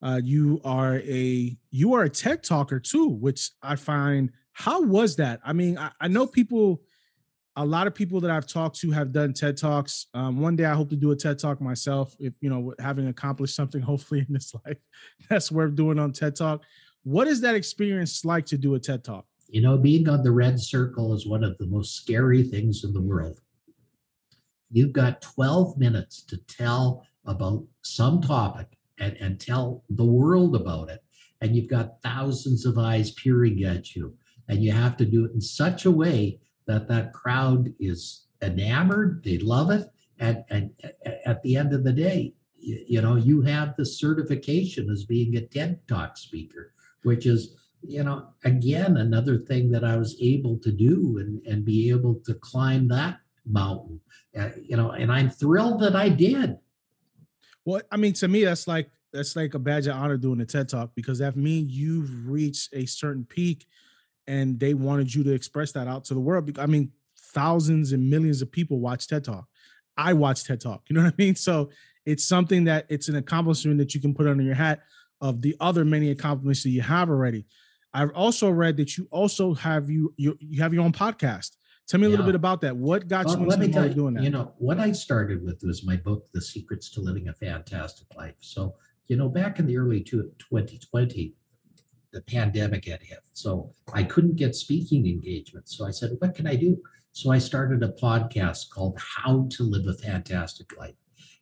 Uh, 0.01 0.19
you 0.23 0.59
are 0.65 0.95
a 0.97 1.55
you 1.69 1.93
are 1.93 2.03
a 2.03 2.09
TED 2.09 2.43
talker 2.43 2.79
too, 2.79 3.07
which 3.07 3.51
I 3.61 3.75
find. 3.75 4.31
How 4.53 4.81
was 4.81 5.17
that? 5.17 5.39
I 5.45 5.53
mean, 5.53 5.77
I, 5.77 5.91
I 6.01 6.07
know 6.07 6.25
people. 6.25 6.81
A 7.57 7.65
lot 7.65 7.87
of 7.87 7.95
people 7.95 8.19
that 8.19 8.31
I've 8.31 8.47
talked 8.47 8.79
to 8.81 8.91
have 8.91 9.13
done 9.13 9.31
TED 9.31 9.57
talks. 9.57 10.07
Um, 10.13 10.41
one 10.41 10.57
day, 10.57 10.65
I 10.65 10.73
hope 10.73 10.89
to 10.89 10.97
do 10.97 11.11
a 11.11 11.15
TED 11.15 11.39
talk 11.39 11.61
myself. 11.61 12.13
If 12.19 12.33
you 12.41 12.49
know, 12.49 12.73
having 12.79 13.07
accomplished 13.07 13.55
something, 13.55 13.81
hopefully 13.91 14.25
in 14.27 14.33
this 14.33 14.55
life, 14.65 14.77
that's 15.29 15.51
worth 15.51 15.75
doing 15.75 15.99
on 15.99 16.13
TED 16.13 16.35
Talk. 16.35 16.63
What 17.05 17.27
is 17.27 17.39
that 17.41 17.53
experience 17.53 18.25
like 18.25 18.47
to 18.47 18.57
do 18.57 18.73
a 18.73 18.79
TED 18.79 19.03
talk? 19.03 19.27
You 19.47 19.61
know, 19.61 19.77
being 19.77 20.09
on 20.09 20.23
the 20.23 20.31
red 20.31 20.59
circle 20.59 21.13
is 21.13 21.27
one 21.27 21.43
of 21.43 21.55
the 21.59 21.67
most 21.67 21.95
scary 21.95 22.41
things 22.41 22.83
in 22.83 22.93
the 22.93 23.01
world. 23.01 23.39
You've 24.71 24.91
got 24.91 25.21
12 25.21 25.77
minutes 25.77 26.23
to 26.23 26.37
tell 26.37 27.05
about 27.27 27.63
some 27.83 28.21
topic 28.21 28.79
and, 28.97 29.15
and 29.17 29.39
tell 29.39 29.83
the 29.87 30.03
world 30.03 30.55
about 30.55 30.89
it. 30.89 31.03
And 31.41 31.55
you've 31.55 31.69
got 31.69 32.01
thousands 32.01 32.65
of 32.65 32.79
eyes 32.79 33.11
peering 33.11 33.63
at 33.65 33.95
you. 33.95 34.15
And 34.47 34.63
you 34.63 34.71
have 34.71 34.97
to 34.97 35.05
do 35.05 35.25
it 35.25 35.31
in 35.31 35.41
such 35.41 35.85
a 35.85 35.91
way 35.91 36.39
that 36.65 36.87
that 36.87 37.13
crowd 37.13 37.71
is 37.79 38.25
enamored, 38.41 39.23
they 39.23 39.37
love 39.37 39.69
it. 39.69 39.87
And, 40.17 40.43
and 40.49 40.71
at 41.27 41.43
the 41.43 41.55
end 41.55 41.71
of 41.71 41.83
the 41.83 41.93
day, 41.93 42.33
you, 42.57 42.83
you 42.87 43.01
know, 43.03 43.15
you 43.15 43.41
have 43.41 43.75
the 43.75 43.85
certification 43.85 44.89
as 44.89 45.05
being 45.05 45.35
a 45.35 45.41
TED 45.41 45.87
Talk 45.87 46.17
speaker, 46.17 46.73
which 47.05 47.25
is 47.25 47.55
you 47.87 48.03
know, 48.03 48.27
again, 48.43 48.97
another 48.97 49.37
thing 49.37 49.71
that 49.71 49.83
I 49.83 49.95
was 49.95 50.17
able 50.19 50.57
to 50.59 50.71
do 50.71 51.19
and, 51.19 51.45
and 51.45 51.63
be 51.63 51.89
able 51.89 52.15
to 52.25 52.33
climb 52.35 52.87
that 52.89 53.19
mountain, 53.45 54.01
uh, 54.37 54.49
you 54.61 54.75
know, 54.75 54.91
and 54.91 55.11
I'm 55.11 55.29
thrilled 55.29 55.81
that 55.81 55.95
I 55.95 56.09
did. 56.09 56.57
Well, 57.63 57.81
I 57.91 57.97
mean, 57.97 58.13
to 58.13 58.27
me, 58.27 58.43
that's 58.43 58.67
like 58.67 58.89
that's 59.11 59.35
like 59.35 59.53
a 59.53 59.59
badge 59.59 59.87
of 59.87 59.95
honor 59.95 60.17
doing 60.17 60.41
a 60.41 60.45
TED 60.45 60.69
talk 60.69 60.91
because 60.95 61.19
that 61.19 61.35
means 61.35 61.71
you've 61.71 62.27
reached 62.27 62.73
a 62.73 62.85
certain 62.85 63.25
peak, 63.25 63.65
and 64.27 64.59
they 64.59 64.73
wanted 64.73 65.13
you 65.13 65.23
to 65.23 65.33
express 65.33 65.71
that 65.73 65.87
out 65.87 66.05
to 66.05 66.13
the 66.13 66.19
world. 66.19 66.57
I 66.59 66.65
mean, 66.65 66.91
thousands 67.17 67.91
and 67.91 68.09
millions 68.09 68.41
of 68.41 68.51
people 68.51 68.79
watch 68.79 69.07
TED 69.07 69.23
Talk. 69.23 69.47
I 69.97 70.13
watch 70.13 70.43
TED 70.43 70.61
Talk. 70.61 70.83
You 70.89 70.95
know 70.95 71.03
what 71.03 71.13
I 71.13 71.15
mean? 71.17 71.35
So 71.35 71.69
it's 72.05 72.25
something 72.25 72.65
that 72.65 72.85
it's 72.89 73.07
an 73.07 73.15
accomplishment 73.15 73.77
that 73.79 73.95
you 73.95 74.01
can 74.01 74.13
put 74.13 74.27
under 74.27 74.43
your 74.43 74.55
hat 74.55 74.81
of 75.21 75.41
the 75.41 75.55
other 75.59 75.85
many 75.85 76.09
accomplishments 76.11 76.63
that 76.63 76.69
you 76.69 76.81
have 76.81 77.09
already. 77.09 77.45
I've 77.93 78.11
also 78.11 78.49
read 78.49 78.77
that 78.77 78.97
you 78.97 79.07
also 79.11 79.53
have 79.53 79.89
you 79.89 80.13
you, 80.17 80.37
you 80.39 80.61
have 80.61 80.73
your 80.73 80.83
own 80.83 80.91
podcast. 80.91 81.51
Tell 81.87 81.99
me 81.99 82.07
a 82.07 82.09
little 82.09 82.25
Yeah. 82.25 82.29
bit 82.29 82.35
about 82.35 82.61
that. 82.61 82.75
What 82.75 83.07
got 83.07 83.25
Well, 83.27 83.39
you 83.39 83.51
into 83.51 83.67
tell 83.69 83.87
you, 83.87 83.93
doing 83.93 84.15
that? 84.15 84.23
you 84.23 84.31
know, 84.31 84.53
what 84.57 84.79
I 84.79 84.91
started 84.91 85.43
with 85.43 85.61
was 85.63 85.85
my 85.85 85.95
book, 85.97 86.27
The 86.33 86.41
Secrets 86.41 86.89
to 86.91 87.01
Living 87.01 87.27
a 87.27 87.33
Fantastic 87.33 88.07
Life. 88.17 88.35
So, 88.39 88.75
you 89.07 89.15
know, 89.17 89.29
back 89.29 89.59
in 89.59 89.67
the 89.67 89.77
early 89.77 90.01
two- 90.01 90.31
2020, 90.39 91.35
the 92.11 92.21
pandemic 92.21 92.85
had 92.85 93.03
hit. 93.03 93.19
So 93.33 93.71
I 93.93 94.03
couldn't 94.03 94.35
get 94.35 94.55
speaking 94.55 95.05
engagements. 95.05 95.77
So 95.77 95.85
I 95.85 95.91
said, 95.91 96.11
what 96.19 96.33
can 96.33 96.47
I 96.47 96.55
do? 96.55 96.81
So 97.11 97.31
I 97.31 97.37
started 97.37 97.83
a 97.83 97.89
podcast 97.89 98.69
called 98.71 98.97
How 98.97 99.47
to 99.51 99.63
Live 99.63 99.85
a 99.87 99.93
Fantastic 99.93 100.75
Life. 100.77 100.95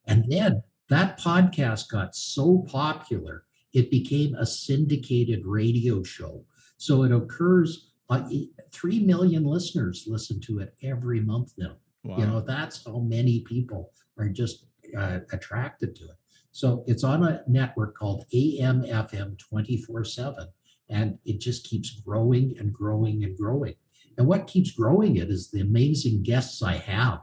And 0.08 0.26
then 0.30 0.62
that 0.90 1.20
podcast 1.20 1.90
got 1.90 2.16
so 2.16 2.66
popular, 2.68 3.46
it 3.74 3.90
became 3.90 4.36
a 4.36 4.46
syndicated 4.46 5.46
radio 5.46 6.04
show. 6.04 6.46
So 6.78 7.04
it 7.04 7.12
occurs, 7.12 7.92
uh, 8.10 8.30
3 8.72 9.00
million 9.00 9.46
listeners 9.46 10.06
listen 10.08 10.40
to 10.42 10.60
it 10.60 10.76
every 10.84 11.22
month 11.22 11.54
now. 11.58 11.76
wow. 12.04 12.18
You 12.18 12.26
know, 12.28 12.42
that's 12.42 12.86
how 12.86 13.00
many 13.00 13.42
people 13.42 13.92
are 14.18 14.30
just 14.30 14.68
uh, 14.98 15.20
attracted 15.32 15.96
to 15.96 16.04
it. 16.06 16.18
So 16.52 16.84
it's 16.86 17.04
on 17.04 17.24
a 17.24 17.42
network 17.48 17.98
called 17.98 18.26
AMFM 18.34 19.40
24 19.40 20.04
7, 20.04 20.48
and 20.90 21.18
it 21.26 21.40
just 21.40 21.66
keeps 21.66 22.00
growing 22.02 22.56
and 22.60 22.72
growing 22.72 23.24
and 23.24 23.36
growing. 23.36 23.74
And 24.18 24.28
what 24.28 24.46
keeps 24.46 24.72
growing 24.72 25.18
it 25.18 25.30
is 25.30 25.50
the 25.50 25.62
amazing 25.62 26.22
guests 26.22 26.62
I 26.62 26.74
have. 26.74 27.22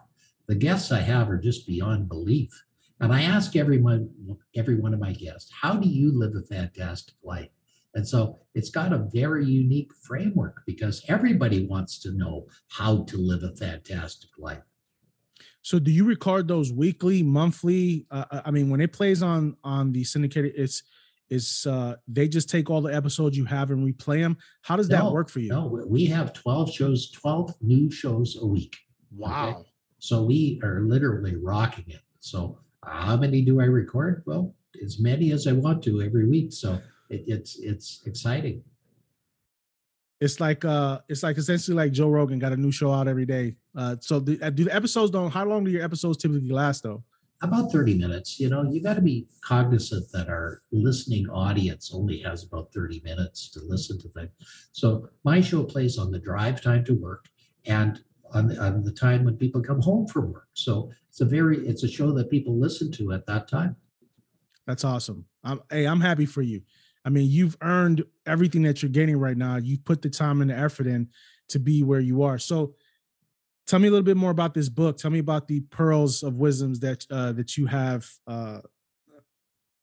The 0.49 0.57
guests 0.57 0.91
I 0.91 1.01
have 1.01 1.31
are 1.31 1.39
just 1.39 1.65
beyond 1.65 2.09
belief. 2.09 2.51
And 3.01 3.13
I 3.13 3.23
ask 3.23 3.57
everyone, 3.57 4.11
every 4.55 4.77
one 4.79 4.93
of 4.93 5.01
my 5.01 5.13
guests, 5.13 5.51
how 5.59 5.75
do 5.77 5.89
you 5.89 6.13
live 6.13 6.35
a 6.37 6.43
fantastic 6.43 7.15
life? 7.23 7.49
And 7.95 8.07
so 8.07 8.39
it's 8.55 8.71
got 8.71 8.93
a 8.93 9.09
very 9.13 9.45
unique 9.47 9.91
framework 10.03 10.63
because 10.67 11.03
everybody 11.09 11.67
wants 11.67 11.99
to 12.01 12.13
know 12.13 12.47
how 12.69 13.03
to 13.05 13.17
live 13.17 13.43
a 13.43 13.57
fantastic 13.57 14.31
life. 14.39 14.63
So 15.63 15.79
do 15.79 15.91
you 15.91 16.05
record 16.05 16.47
those 16.47 16.73
weekly, 16.73 17.23
monthly? 17.23 18.07
Uh, 18.11 18.25
uh, 18.31 18.43
I 18.45 18.51
mean, 18.51 18.71
when 18.71 18.81
it 18.81 18.93
plays 18.93 19.23
on 19.23 19.57
on 19.65 19.93
the 19.93 20.05
syndicated, 20.05 20.53
it's 20.57 20.83
it's 21.29 21.67
uh 21.67 21.97
they 22.09 22.29
just 22.29 22.49
take 22.49 22.71
all 22.71 22.81
the 22.81 22.95
episodes 22.95 23.37
you 23.37 23.45
have 23.45 23.71
and 23.71 23.87
replay 23.87 24.21
them. 24.21 24.37
How 24.63 24.77
does 24.77 24.89
that 24.89 25.11
work 25.11 25.29
for 25.29 25.41
you? 25.41 25.49
No, 25.49 25.67
we- 25.67 25.85
we 25.85 26.07
have 26.07 26.33
12 26.33 26.73
shows, 26.73 27.11
12 27.11 27.55
new 27.61 27.91
shows 27.91 28.37
a 28.41 28.47
week. 28.47 28.77
Wow. 29.11 29.65
So 29.99 30.25
we 30.25 30.61
are 30.63 30.81
literally 30.81 31.37
rocking 31.37 31.85
it. 31.89 32.01
So 32.21 32.59
how 32.85 33.17
many 33.17 33.43
do 33.43 33.61
I 33.61 33.65
record? 33.65 34.23
Well, 34.27 34.55
as 34.83 34.99
many 34.99 35.33
as 35.33 35.47
I 35.47 35.53
want 35.53 35.83
to 35.85 36.03
every 36.03 36.27
week. 36.27 36.53
So 36.53 36.81
it, 37.09 37.25
it's 37.27 37.59
it's 37.59 38.03
exciting. 38.07 38.63
It's 40.21 40.41
like 40.41 40.65
uh 40.65 41.01
it's 41.09 41.23
like 41.23 41.39
essentially 41.39 41.77
like 41.77 41.93
Joe 41.93 42.09
Rogan 42.09 42.39
got 42.39 42.53
a 42.53 42.57
new 42.57 42.73
show 42.73 42.93
out 42.93 43.09
every 43.09 43.27
day. 43.27 43.57
Uh 43.77 43.97
so 44.01 44.21
the, 44.21 44.41
uh, 44.43 44.51
do 44.51 44.65
the 44.65 44.75
episodes 44.75 45.11
don't 45.11 45.31
how 45.31 45.45
long 45.45 45.65
do 45.65 45.71
your 45.71 45.83
episodes 45.83 46.19
typically 46.19 46.51
last 46.51 46.83
though? 46.83 47.03
About 47.43 47.73
30 47.73 47.95
minutes. 47.97 48.39
You 48.39 48.51
know, 48.51 48.71
you 48.71 48.83
got 48.83 48.95
to 48.95 49.01
be 49.01 49.27
cognizant 49.43 50.05
that 50.13 50.29
our 50.29 50.61
listening 50.73 51.27
audience 51.31 51.91
only 51.95 52.19
has 52.19 52.45
about 52.45 52.71
30 52.75 53.01
minutes 53.03 53.51
to 53.53 53.61
listen 53.67 53.99
to 54.01 54.11
things. 54.11 54.29
So 54.73 55.09
my 55.25 55.41
show 55.41 55.65
plays 55.65 55.97
on 55.97 56.11
the 56.11 56.19
drive 56.19 56.61
time 56.61 56.85
to 56.85 56.93
work 56.93 57.25
and 57.65 57.99
on 58.33 58.49
the, 58.49 58.59
on 58.59 58.83
the 58.85 58.93
time 58.93 59.25
when 59.25 59.37
people 59.37 59.61
come 59.61 59.81
home 59.81 60.07
from 60.07 60.33
work. 60.33 60.49
So 60.55 60.91
it's 61.09 61.21
a 61.21 61.25
very 61.25 61.59
it's 61.67 61.83
a 61.83 61.89
show 61.89 62.13
that 62.13 62.31
people 62.31 62.59
listen 62.59 62.91
to 62.93 63.13
at 63.13 63.27
that 63.27 63.49
time. 63.49 63.77
That's 64.67 64.85
awesome. 64.85 65.27
I'm 65.43 65.61
hey, 65.71 65.87
I'm 65.87 66.01
happy 66.01 66.27
for 66.27 66.43
you. 66.43 66.63
I 67.05 67.09
mean, 67.09 67.31
you've 67.31 67.57
earned 67.63 68.05
everything 68.27 68.63
that 68.63 68.83
you're 68.83 68.91
getting 68.91 69.17
right 69.17 69.37
now. 69.37 69.57
You've 69.57 69.85
put 69.85 70.03
the 70.03 70.11
time 70.11 70.43
and 70.43 70.51
the 70.51 70.57
effort 70.57 70.87
in 70.87 71.09
to 71.49 71.59
be 71.59 71.83
where 71.83 72.01
you 72.01 72.23
are. 72.23 72.39
So 72.39 72.75
tell 73.67 73.79
me 73.79 73.89
a 73.89 73.91
little 73.91 74.05
bit 74.05 74.19
more 74.19 74.31
about 74.31 74.55
this 74.55 74.69
book. 74.69 74.99
Tell 74.99 75.11
me 75.11 75.19
about 75.19 75.49
the 75.49 75.61
pearls 75.61 76.23
of 76.23 76.39
wisdoms 76.39 76.81
that 76.81 77.07
uh 77.11 77.33
that 77.33 77.57
you 77.57 77.67
have 77.67 78.09
uh 78.27 78.61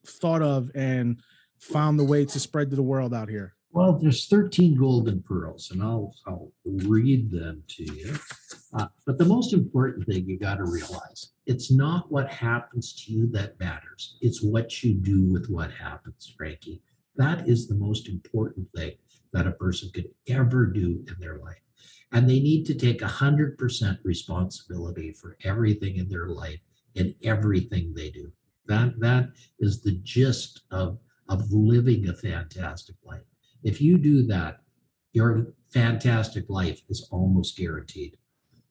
thought 0.06 0.42
of 0.42 0.72
and 0.74 1.22
found 1.60 2.00
the 2.00 2.04
way 2.04 2.26
to 2.26 2.40
spread 2.40 2.70
to 2.70 2.76
the 2.76 2.84
world 2.84 3.14
out 3.14 3.30
here? 3.30 3.57
Well, 3.72 3.94
there's 3.94 4.28
13 4.28 4.76
golden 4.78 5.22
pearls, 5.22 5.72
and 5.72 5.84
I'll, 5.84 6.14
I'll 6.26 6.52
read 6.66 7.30
them 7.30 7.64
to 7.68 7.84
you. 7.84 8.18
Uh, 8.74 8.88
but 9.06 9.18
the 9.18 9.26
most 9.26 9.54
important 9.54 10.08
thing 10.08 10.28
you 10.28 10.40
got 10.40 10.56
to 10.56 10.66
realize 10.66 11.32
it's 11.46 11.72
not 11.72 12.12
what 12.12 12.30
happens 12.30 12.94
to 12.94 13.12
you 13.12 13.28
that 13.32 13.60
matters, 13.60 14.18
it's 14.22 14.42
what 14.42 14.84
you 14.84 14.94
do 14.94 15.32
with 15.32 15.48
what 15.50 15.72
happens, 15.72 16.34
Frankie. 16.38 16.82
That 17.16 17.48
is 17.48 17.68
the 17.68 17.76
most 17.76 18.10
important 18.10 18.68
thing 18.76 18.94
that 19.34 19.48
a 19.48 19.52
person 19.52 19.90
could 19.94 20.10
ever 20.28 20.66
do 20.66 21.04
in 21.08 21.16
their 21.20 21.38
life. 21.38 21.62
And 22.12 22.30
they 22.30 22.40
need 22.40 22.66
to 22.68 22.76
take 22.76 23.02
100% 23.02 24.00
responsibility 24.04 25.14
for 25.14 25.38
everything 25.44 25.98
in 25.98 26.08
their 26.08 26.28
life 26.28 26.60
and 26.96 27.14
everything 27.24 27.94
they 27.94 28.10
do. 28.10 28.32
That, 28.68 29.00
that 29.00 29.30
is 29.60 29.82
the 29.82 30.00
gist 30.04 30.62
of, 30.72 31.00
of 31.30 31.52
living 31.52 32.08
a 32.08 32.14
fantastic 32.14 32.96
life. 33.04 33.22
If 33.68 33.82
you 33.82 33.98
do 33.98 34.24
that, 34.28 34.62
your 35.12 35.54
fantastic 35.74 36.46
life 36.48 36.84
is 36.88 37.10
almost 37.12 37.58
guaranteed. 37.58 38.16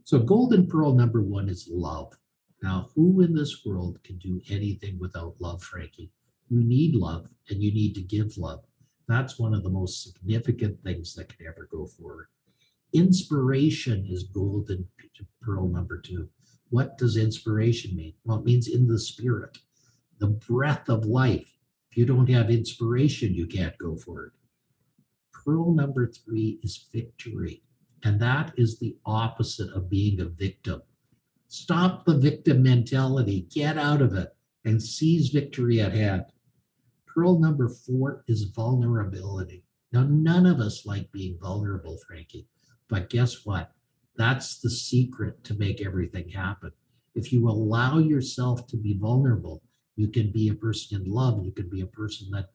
So, 0.04 0.18
golden 0.18 0.66
pearl 0.66 0.94
number 0.94 1.20
one 1.20 1.50
is 1.50 1.68
love. 1.70 2.14
Now, 2.62 2.88
who 2.94 3.20
in 3.20 3.34
this 3.34 3.62
world 3.66 4.02
can 4.04 4.16
do 4.16 4.40
anything 4.48 4.98
without 4.98 5.34
love, 5.38 5.62
Frankie? 5.62 6.12
You 6.48 6.64
need 6.64 6.94
love 6.94 7.28
and 7.50 7.62
you 7.62 7.74
need 7.74 7.94
to 7.96 8.00
give 8.00 8.38
love. 8.38 8.64
That's 9.06 9.38
one 9.38 9.52
of 9.52 9.62
the 9.64 9.68
most 9.68 10.02
significant 10.02 10.82
things 10.82 11.14
that 11.14 11.28
can 11.28 11.46
ever 11.46 11.68
go 11.70 11.84
forward. 11.84 12.28
Inspiration 12.94 14.06
is 14.08 14.22
golden 14.22 14.88
pearl 15.42 15.68
number 15.68 16.00
two. 16.00 16.30
What 16.70 16.96
does 16.96 17.18
inspiration 17.18 17.94
mean? 17.94 18.14
Well, 18.24 18.38
it 18.38 18.46
means 18.46 18.66
in 18.66 18.86
the 18.86 18.98
spirit, 18.98 19.58
the 20.20 20.28
breath 20.28 20.88
of 20.88 21.04
life. 21.04 21.52
If 21.90 21.98
you 21.98 22.06
don't 22.06 22.30
have 22.30 22.48
inspiration, 22.48 23.34
you 23.34 23.46
can't 23.46 23.76
go 23.76 23.94
forward. 23.94 24.32
Pearl 25.46 25.72
number 25.72 26.10
three 26.10 26.58
is 26.64 26.88
victory. 26.92 27.62
And 28.02 28.20
that 28.20 28.52
is 28.56 28.78
the 28.78 28.96
opposite 29.06 29.70
of 29.72 29.88
being 29.88 30.20
a 30.20 30.24
victim. 30.24 30.82
Stop 31.46 32.04
the 32.04 32.18
victim 32.18 32.64
mentality, 32.64 33.46
get 33.54 33.78
out 33.78 34.02
of 34.02 34.12
it, 34.14 34.34
and 34.64 34.82
seize 34.82 35.28
victory 35.28 35.80
at 35.80 35.92
hand. 35.92 36.24
Pearl 37.06 37.38
number 37.38 37.68
four 37.68 38.24
is 38.26 38.50
vulnerability. 38.56 39.62
Now, 39.92 40.02
none 40.02 40.46
of 40.46 40.58
us 40.58 40.84
like 40.84 41.12
being 41.12 41.38
vulnerable, 41.40 41.96
Frankie, 42.08 42.48
but 42.88 43.08
guess 43.08 43.46
what? 43.46 43.70
That's 44.16 44.58
the 44.58 44.70
secret 44.70 45.44
to 45.44 45.54
make 45.54 45.80
everything 45.80 46.28
happen. 46.28 46.72
If 47.14 47.32
you 47.32 47.48
allow 47.48 47.98
yourself 47.98 48.66
to 48.66 48.76
be 48.76 48.98
vulnerable, 48.98 49.62
you 49.94 50.08
can 50.08 50.32
be 50.32 50.48
a 50.48 50.54
person 50.54 51.00
in 51.00 51.10
love, 51.10 51.44
you 51.44 51.52
can 51.52 51.68
be 51.68 51.82
a 51.82 51.86
person 51.86 52.30
that 52.32 52.50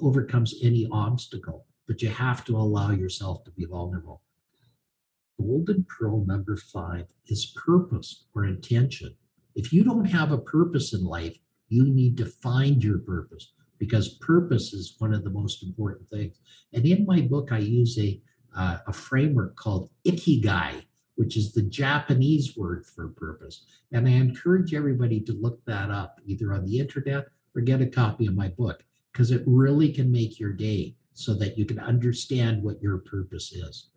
overcomes 0.00 0.54
any 0.62 0.88
obstacle 0.90 1.66
but 1.92 2.00
you 2.00 2.08
have 2.08 2.42
to 2.42 2.56
allow 2.56 2.90
yourself 2.90 3.44
to 3.44 3.50
be 3.50 3.66
vulnerable. 3.66 4.22
Golden 5.38 5.84
pearl 5.84 6.24
number 6.24 6.56
five 6.56 7.04
is 7.26 7.54
purpose 7.66 8.24
or 8.34 8.46
intention. 8.46 9.14
If 9.54 9.74
you 9.74 9.84
don't 9.84 10.06
have 10.06 10.32
a 10.32 10.38
purpose 10.38 10.94
in 10.94 11.04
life, 11.04 11.36
you 11.68 11.84
need 11.84 12.16
to 12.16 12.24
find 12.24 12.82
your 12.82 13.00
purpose 13.00 13.52
because 13.78 14.16
purpose 14.22 14.72
is 14.72 14.96
one 15.00 15.12
of 15.12 15.22
the 15.22 15.28
most 15.28 15.62
important 15.62 16.08
things. 16.08 16.40
And 16.72 16.86
in 16.86 17.04
my 17.04 17.20
book, 17.20 17.52
I 17.52 17.58
use 17.58 17.98
a, 17.98 18.18
uh, 18.56 18.78
a 18.86 18.92
framework 18.94 19.56
called 19.56 19.90
Ikigai, 20.06 20.86
which 21.16 21.36
is 21.36 21.52
the 21.52 21.60
Japanese 21.60 22.56
word 22.56 22.86
for 22.86 23.08
purpose. 23.08 23.66
And 23.92 24.08
I 24.08 24.12
encourage 24.12 24.72
everybody 24.72 25.20
to 25.20 25.34
look 25.34 25.62
that 25.66 25.90
up 25.90 26.20
either 26.24 26.54
on 26.54 26.64
the 26.64 26.78
internet 26.78 27.26
or 27.54 27.60
get 27.60 27.82
a 27.82 27.86
copy 27.86 28.26
of 28.28 28.34
my 28.34 28.48
book 28.48 28.82
because 29.12 29.30
it 29.30 29.42
really 29.44 29.92
can 29.92 30.10
make 30.10 30.40
your 30.40 30.54
day 30.54 30.96
so 31.14 31.34
that 31.34 31.58
you 31.58 31.64
can 31.64 31.78
understand 31.78 32.62
what 32.62 32.82
your 32.82 32.98
purpose 32.98 33.52
is. 33.52 33.88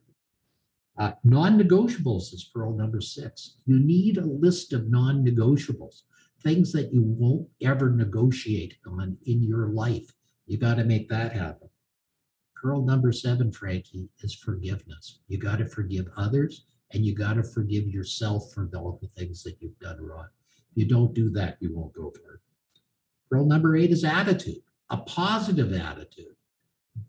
Uh, 0.98 1.12
non 1.24 1.60
negotiables 1.60 2.34
is 2.34 2.50
pearl 2.54 2.76
number 2.76 3.02
six. 3.02 3.58
You 3.66 3.80
need 3.80 4.18
a 4.18 4.26
list 4.26 4.74
of 4.74 4.90
non 4.90 5.26
negotiables, 5.26 6.04
things 6.42 6.72
that 6.72 6.94
you 6.94 7.02
won't 7.02 7.48
ever 7.62 7.90
negotiate 7.90 8.78
on 8.88 9.18
in 9.26 9.44
your 9.44 9.68
life. 9.70 10.14
You 10.48 10.58
got 10.58 10.76
to 10.76 10.84
make 10.84 11.10
that 11.10 11.34
happen. 11.34 11.70
Pearl 12.56 12.84
number 12.84 13.12
seven, 13.12 13.52
Frankie, 13.52 14.10
is 14.22 14.34
forgiveness. 14.34 15.20
You 15.28 15.38
got 15.38 15.60
to 15.60 15.66
forgive 15.66 16.08
others 16.18 16.66
and 16.94 17.06
you 17.06 17.14
got 17.14 17.34
to 17.34 17.44
forgive 17.44 17.88
yourself 17.88 18.54
for 18.54 18.70
all 18.76 19.00
the 19.02 19.08
things 19.20 19.44
that 19.44 19.58
you've 19.60 19.78
done 19.80 20.02
wrong. 20.02 20.28
If 20.72 20.78
you 20.78 20.86
don't 20.88 21.14
do 21.14 21.30
that, 21.32 21.58
you 21.60 21.76
won't 21.76 21.94
go 21.94 22.14
it. 22.16 22.40
Pearl 23.30 23.46
number 23.46 23.76
eight 23.76 23.92
is 23.92 24.04
attitude, 24.04 24.62
a 24.90 24.98
positive 24.98 25.74
attitude 25.74 26.35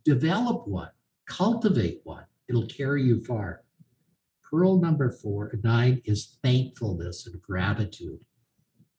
develop 0.04 0.66
one, 0.66 0.90
cultivate 1.26 2.00
one. 2.04 2.24
It'll 2.48 2.66
carry 2.66 3.02
you 3.02 3.22
far. 3.24 3.62
Pearl 4.48 4.80
number 4.80 5.10
four, 5.10 5.52
nine 5.64 6.00
is 6.04 6.38
thankfulness 6.42 7.26
and 7.26 7.40
gratitude. 7.42 8.20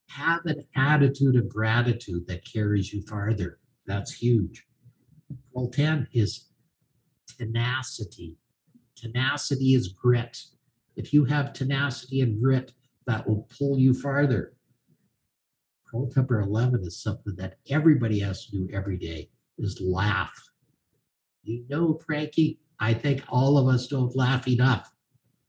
Have 0.09 0.45
an 0.45 0.65
attitude 0.75 1.35
of 1.35 1.49
gratitude 1.49 2.27
that 2.27 2.45
carries 2.45 2.91
you 2.93 3.01
farther. 3.03 3.59
That's 3.85 4.13
huge. 4.13 4.65
Pearl 5.53 5.69
10 5.69 6.07
is 6.13 6.49
tenacity. 7.37 8.35
Tenacity 8.95 9.73
is 9.73 9.89
grit. 9.89 10.37
If 10.95 11.13
you 11.13 11.23
have 11.25 11.53
tenacity 11.53 12.21
and 12.21 12.41
grit, 12.41 12.73
that 13.05 13.27
will 13.27 13.47
pull 13.57 13.77
you 13.79 13.93
farther. 13.93 14.53
Pearl 15.85 16.09
number 16.15 16.41
11 16.41 16.81
is 16.83 17.01
something 17.01 17.35
that 17.37 17.57
everybody 17.69 18.19
has 18.19 18.45
to 18.45 18.51
do 18.51 18.69
every 18.73 18.97
day 18.97 19.29
is 19.57 19.79
laugh 19.81 20.37
you 21.47 21.65
know, 21.69 21.99
Frankie, 22.05 22.59
I 22.79 22.93
think 22.93 23.23
all 23.29 23.57
of 23.57 23.67
us 23.73 23.87
don't 23.87 24.15
laugh 24.15 24.47
enough. 24.47 24.93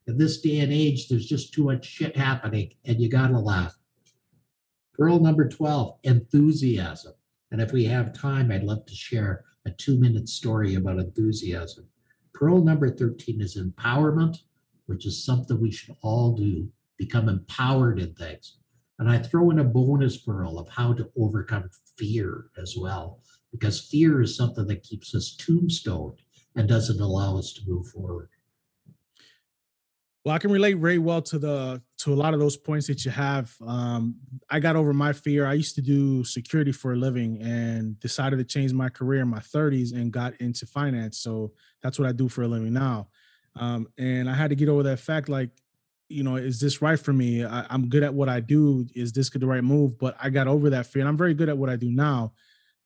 In 0.07 0.17
this 0.17 0.41
day 0.41 0.61
and 0.61 0.73
age, 0.73 1.09
there's 1.09 1.27
just 1.27 1.53
too 1.53 1.65
much 1.65 1.85
shit 1.85 2.17
happening, 2.17 2.73
and 2.85 3.01
you 3.01 3.11
gotta 3.11 3.39
laugh. 3.39 3.77
Pearl 4.95 5.21
number 5.21 5.49
12, 5.49 5.99
enthusiasm. 6.05 7.13
And 7.51 7.61
if 7.61 7.73
we 7.73 7.85
have 7.85 8.13
time, 8.13 8.51
I'd 8.51 8.65
love 8.65 8.87
to 8.87 8.95
share 8.95 9.45
a 9.67 9.71
two 9.71 9.99
minute 9.99 10.29
story 10.29 10.77
about 10.77 10.99
enthusiasm. 10.99 11.87
Pearl 12.33 12.63
number 12.63 12.91
13 12.91 13.41
is 13.41 13.57
empowerment, 13.57 14.39
which 14.87 15.05
is 15.05 15.25
something 15.25 15.61
we 15.61 15.71
should 15.71 15.95
all 16.03 16.33
do, 16.35 16.69
become 16.97 17.29
empowered 17.29 17.99
in 17.99 18.15
things. 18.15 18.59
And 18.99 19.09
I 19.09 19.19
throw 19.19 19.51
in 19.51 19.61
a 19.61 19.65
bonus 19.65 20.17
pearl 20.17 20.59
of 20.59 20.69
how 20.69 20.93
to 20.95 21.09
overcome 21.17 21.71
fear 21.97 22.47
as 22.61 22.75
well 22.77 23.21
because 23.53 23.81
fear 23.81 24.21
is 24.21 24.37
something 24.37 24.67
that 24.67 24.83
keeps 24.83 25.15
us 25.15 25.37
tombstoned 25.37 26.21
and 26.57 26.69
doesn't 26.69 27.01
allow 27.01 27.39
us 27.39 27.53
to 27.55 27.63
move 27.67 27.87
forward. 27.89 28.31
Well, 30.25 30.35
I 30.35 30.39
can 30.39 30.51
relate 30.51 30.75
very 30.75 30.99
well 30.99 31.23
to 31.23 31.39
the 31.39 31.83
to 31.99 32.13
a 32.13 32.17
lot 32.17 32.35
of 32.35 32.41
those 32.41 32.57
points 32.57 32.87
that 32.89 33.05
you 33.05 33.11
have. 33.11 33.55
Um, 33.67 34.17
I 34.51 34.61
got 34.61 34.77
over 34.77 34.93
my 34.93 35.13
fear. 35.13 35.47
I 35.47 35.55
used 35.55 35.75
to 35.77 35.81
do 35.81 36.23
security 36.25 36.73
for 36.73 36.93
a 36.93 36.97
living 36.97 37.41
and 37.41 37.99
decided 37.99 38.37
to 38.37 38.45
change 38.45 38.73
my 38.73 38.89
career 38.89 39.23
in 39.23 39.29
my 39.29 39.39
30s 39.39 39.95
and 39.95 40.13
got 40.13 40.35
into 40.41 40.67
finance. 40.67 41.19
So 41.19 41.53
that's 41.83 41.99
what 41.99 42.09
I 42.09 42.13
do 42.13 42.29
for 42.29 42.43
a 42.43 42.49
living 42.49 42.73
now. 42.73 43.09
Um, 43.57 43.89
and 43.97 44.29
I 44.29 44.35
had 44.35 44.51
to 44.51 44.57
get 44.57 44.69
over 44.69 44.83
that 44.85 45.01
fact, 45.01 45.29
like, 45.29 45.51
you 46.09 46.23
know, 46.23 46.37
is 46.37 46.61
this 46.61 46.81
right 46.81 46.99
for 46.99 47.13
me? 47.13 47.45
I, 47.45 47.67
I'm 47.71 47.89
good 47.89 48.03
at 48.03 48.15
what 48.15 48.29
I 48.29 48.41
do. 48.41 48.87
Is 48.95 49.13
this 49.13 49.31
the 49.31 49.47
right 49.47 49.65
move? 49.65 49.99
But 49.99 50.17
I 50.21 50.31
got 50.31 50.49
over 50.49 50.71
that 50.71 50.87
fear, 50.87 51.01
and 51.01 51.09
I'm 51.09 51.17
very 51.17 51.35
good 51.35 51.49
at 51.49 51.59
what 51.59 51.71
I 51.71 51.77
do 51.77 51.91
now. 51.91 52.33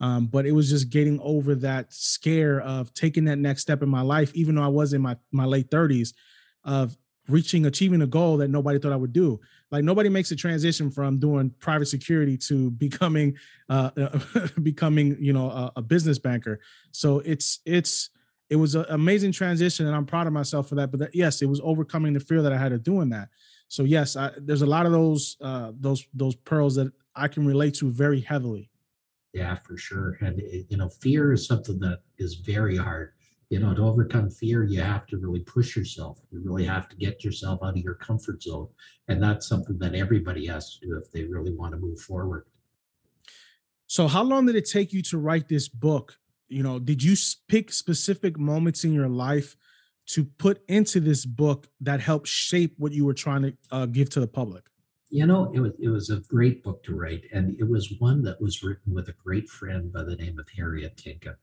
Um, 0.00 0.26
but 0.26 0.46
it 0.46 0.52
was 0.52 0.68
just 0.68 0.90
getting 0.90 1.20
over 1.20 1.54
that 1.56 1.92
scare 1.92 2.60
of 2.62 2.92
taking 2.92 3.24
that 3.26 3.38
next 3.38 3.62
step 3.62 3.82
in 3.82 3.88
my 3.88 4.00
life, 4.00 4.34
even 4.34 4.56
though 4.56 4.64
I 4.64 4.68
was 4.68 4.92
in 4.92 5.00
my 5.00 5.16
my 5.30 5.44
late 5.44 5.70
30s, 5.70 6.12
of 6.64 6.96
reaching 7.28 7.66
achieving 7.66 8.02
a 8.02 8.06
goal 8.06 8.36
that 8.38 8.48
nobody 8.48 8.78
thought 8.78 8.92
I 8.92 8.96
would 8.96 9.12
do. 9.12 9.40
Like 9.70 9.84
nobody 9.84 10.08
makes 10.08 10.30
a 10.32 10.36
transition 10.36 10.90
from 10.90 11.18
doing 11.18 11.50
private 11.60 11.86
security 11.86 12.36
to 12.38 12.70
becoming 12.84 13.36
uh, 13.68 13.90
becoming 14.62 15.16
you 15.20 15.32
know 15.32 15.50
a, 15.50 15.72
a, 15.76 15.82
business 15.82 16.18
banker. 16.18 16.60
So 16.90 17.20
it's 17.20 17.60
it's 17.64 18.10
it 18.50 18.56
was 18.56 18.74
an 18.74 18.84
amazing 18.90 19.32
transition, 19.32 19.86
and 19.86 19.94
I'm 19.94 20.06
proud 20.06 20.26
of 20.26 20.32
myself 20.32 20.68
for 20.68 20.74
that. 20.74 20.90
But 20.90 21.00
that, 21.00 21.14
yes, 21.14 21.42
it 21.42 21.46
was 21.46 21.60
overcoming 21.64 22.12
the 22.12 22.20
fear 22.20 22.42
that 22.42 22.52
I 22.52 22.58
had 22.58 22.72
of 22.72 22.82
doing 22.82 23.08
that. 23.10 23.28
So 23.68 23.84
yes, 23.84 24.16
I, 24.16 24.32
there's 24.36 24.62
a 24.62 24.66
lot 24.66 24.84
of 24.84 24.92
those 24.92 25.36
uh, 25.40 25.72
those 25.80 26.04
those 26.12 26.34
pearls 26.36 26.74
that 26.74 26.92
I 27.16 27.28
can 27.28 27.46
relate 27.46 27.74
to 27.74 27.90
very 27.90 28.20
heavily. 28.20 28.70
Yeah, 29.32 29.54
for 29.54 29.76
sure. 29.76 30.18
And, 30.20 30.38
it, 30.40 30.66
you 30.68 30.76
know, 30.76 30.88
fear 30.88 31.32
is 31.32 31.46
something 31.46 31.78
that 31.80 32.00
is 32.18 32.34
very 32.34 32.76
hard. 32.76 33.12
You 33.48 33.60
know, 33.60 33.74
to 33.74 33.82
overcome 33.82 34.30
fear, 34.30 34.64
you 34.64 34.80
have 34.80 35.06
to 35.08 35.18
really 35.18 35.40
push 35.40 35.76
yourself. 35.76 36.20
You 36.30 36.40
really 36.42 36.64
have 36.64 36.88
to 36.88 36.96
get 36.96 37.22
yourself 37.22 37.60
out 37.62 37.76
of 37.76 37.76
your 37.78 37.94
comfort 37.94 38.42
zone. 38.42 38.68
And 39.08 39.22
that's 39.22 39.46
something 39.46 39.78
that 39.78 39.94
everybody 39.94 40.46
has 40.46 40.74
to 40.74 40.86
do 40.86 40.96
if 40.96 41.10
they 41.10 41.24
really 41.24 41.54
want 41.54 41.72
to 41.72 41.78
move 41.78 42.00
forward. 42.00 42.46
So, 43.86 44.08
how 44.08 44.22
long 44.22 44.46
did 44.46 44.56
it 44.56 44.68
take 44.68 44.92
you 44.94 45.02
to 45.02 45.18
write 45.18 45.48
this 45.48 45.68
book? 45.68 46.16
You 46.52 46.62
know, 46.62 46.78
did 46.78 47.02
you 47.02 47.16
pick 47.48 47.72
specific 47.72 48.38
moments 48.38 48.84
in 48.84 48.92
your 48.92 49.08
life 49.08 49.56
to 50.08 50.24
put 50.24 50.62
into 50.68 51.00
this 51.00 51.24
book 51.24 51.66
that 51.80 52.00
helped 52.00 52.28
shape 52.28 52.74
what 52.76 52.92
you 52.92 53.06
were 53.06 53.14
trying 53.14 53.42
to 53.42 53.56
uh, 53.70 53.86
give 53.86 54.10
to 54.10 54.20
the 54.20 54.26
public? 54.26 54.64
You 55.08 55.26
know, 55.26 55.50
it 55.54 55.60
was 55.60 55.72
it 55.78 55.88
was 55.88 56.10
a 56.10 56.20
great 56.28 56.62
book 56.62 56.82
to 56.84 56.94
write, 56.94 57.24
and 57.32 57.56
it 57.58 57.68
was 57.68 57.94
one 57.98 58.22
that 58.22 58.40
was 58.40 58.62
written 58.62 58.92
with 58.94 59.08
a 59.08 59.14
great 59.24 59.48
friend 59.48 59.92
by 59.92 60.04
the 60.04 60.16
name 60.16 60.38
of 60.38 60.46
Harriet 60.56 60.96
Tinka. 60.96 61.36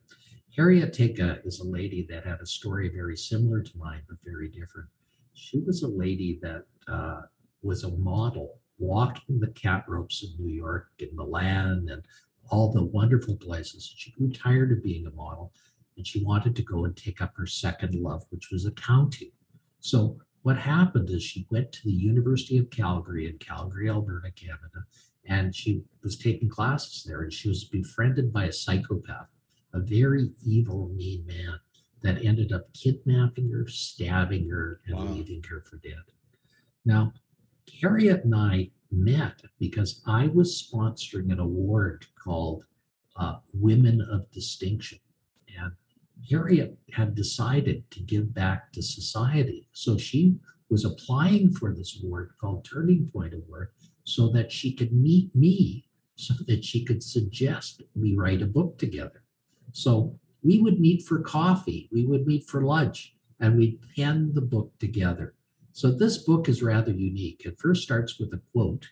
Harriet 0.55 0.93
Tinka 0.93 1.39
is 1.43 1.59
a 1.59 1.67
lady 1.67 2.05
that 2.09 2.25
had 2.25 2.39
a 2.41 2.45
story 2.45 2.89
very 2.89 3.17
similar 3.17 3.61
to 3.61 3.77
mine, 3.77 4.01
but 4.07 4.17
very 4.23 4.49
different. 4.49 4.89
She 5.33 5.59
was 5.59 5.83
a 5.83 5.87
lady 5.87 6.39
that 6.41 6.65
uh, 6.87 7.21
was 7.61 7.83
a 7.83 7.91
model 7.91 8.59
walking 8.79 9.39
the 9.39 9.51
cat 9.51 9.85
ropes 9.87 10.23
of 10.23 10.39
New 10.39 10.53
York 10.53 10.87
and 10.99 11.13
Milan 11.13 11.87
and 11.91 12.01
all 12.49 12.71
the 12.71 12.83
wonderful 12.83 13.35
places. 13.37 13.93
She 13.95 14.11
grew 14.11 14.31
tired 14.31 14.71
of 14.71 14.83
being 14.83 15.05
a 15.07 15.11
model 15.11 15.53
and 15.97 16.05
she 16.05 16.23
wanted 16.23 16.55
to 16.55 16.63
go 16.63 16.85
and 16.85 16.95
take 16.95 17.21
up 17.21 17.33
her 17.35 17.45
second 17.45 17.95
love, 17.95 18.25
which 18.29 18.49
was 18.51 18.65
accounting. 18.65 19.31
So 19.79 20.17
what 20.43 20.57
happened 20.57 21.09
is 21.09 21.23
she 21.23 21.45
went 21.51 21.71
to 21.73 21.83
the 21.85 21.91
University 21.93 22.57
of 22.57 22.69
Calgary 22.69 23.27
in 23.27 23.37
Calgary, 23.37 23.89
Alberta, 23.89 24.31
Canada, 24.31 24.85
and 25.25 25.53
she 25.53 25.83
was 26.03 26.17
taking 26.17 26.49
classes 26.49 27.03
there 27.03 27.21
and 27.21 27.33
she 27.33 27.49
was 27.49 27.65
befriended 27.65 28.31
by 28.31 28.45
a 28.45 28.53
psychopath, 28.53 29.27
a 29.73 29.79
very 29.79 30.31
evil, 30.45 30.89
mean 30.95 31.25
man 31.25 31.59
that 32.01 32.23
ended 32.23 32.53
up 32.53 32.71
kidnapping 32.73 33.51
her, 33.51 33.67
stabbing 33.67 34.49
her, 34.49 34.79
and 34.85 34.95
Wow. 34.95 35.13
leaving 35.13 35.43
her 35.43 35.61
for 35.61 35.77
dead. 35.77 36.01
Now, 36.85 37.13
Harriet 37.81 38.23
and 38.23 38.33
I 38.33 38.71
met 38.91 39.41
because 39.59 40.01
I 40.07 40.27
was 40.27 40.69
sponsoring 40.71 41.31
an 41.31 41.39
award 41.39 42.05
called 42.21 42.63
uh, 43.15 43.37
Women 43.53 44.01
of 44.11 44.29
Distinction. 44.31 44.99
And 45.57 45.73
Harriet 46.29 46.77
had 46.93 47.15
decided 47.15 47.89
to 47.91 47.99
give 48.01 48.33
back 48.33 48.71
to 48.73 48.81
society. 48.81 49.67
So 49.73 49.97
she 49.97 50.35
was 50.69 50.85
applying 50.85 51.51
for 51.51 51.73
this 51.73 52.01
award 52.01 52.31
called 52.39 52.65
Turning 52.65 53.09
Point 53.11 53.33
Award 53.33 53.69
so 54.03 54.29
that 54.29 54.51
she 54.51 54.73
could 54.73 54.93
meet 54.93 55.33
me, 55.35 55.85
so 56.15 56.33
that 56.47 56.63
she 56.63 56.83
could 56.83 57.03
suggest 57.03 57.83
we 57.95 58.15
write 58.15 58.41
a 58.41 58.47
book 58.47 58.77
together. 58.77 59.23
So 59.71 60.19
we 60.43 60.59
would 60.59 60.79
meet 60.79 61.03
for 61.03 61.19
coffee, 61.19 61.89
we 61.91 62.05
would 62.05 62.25
meet 62.25 62.47
for 62.47 62.63
lunch, 62.63 63.15
and 63.39 63.57
we'd 63.57 63.79
pen 63.95 64.31
the 64.33 64.41
book 64.41 64.71
together. 64.79 65.35
So 65.79 65.89
this 65.89 66.17
book 66.17 66.49
is 66.49 66.61
rather 66.61 66.91
unique. 66.91 67.43
It 67.45 67.57
first 67.57 67.83
starts 67.83 68.19
with 68.19 68.33
a 68.33 68.41
quote, 68.51 68.85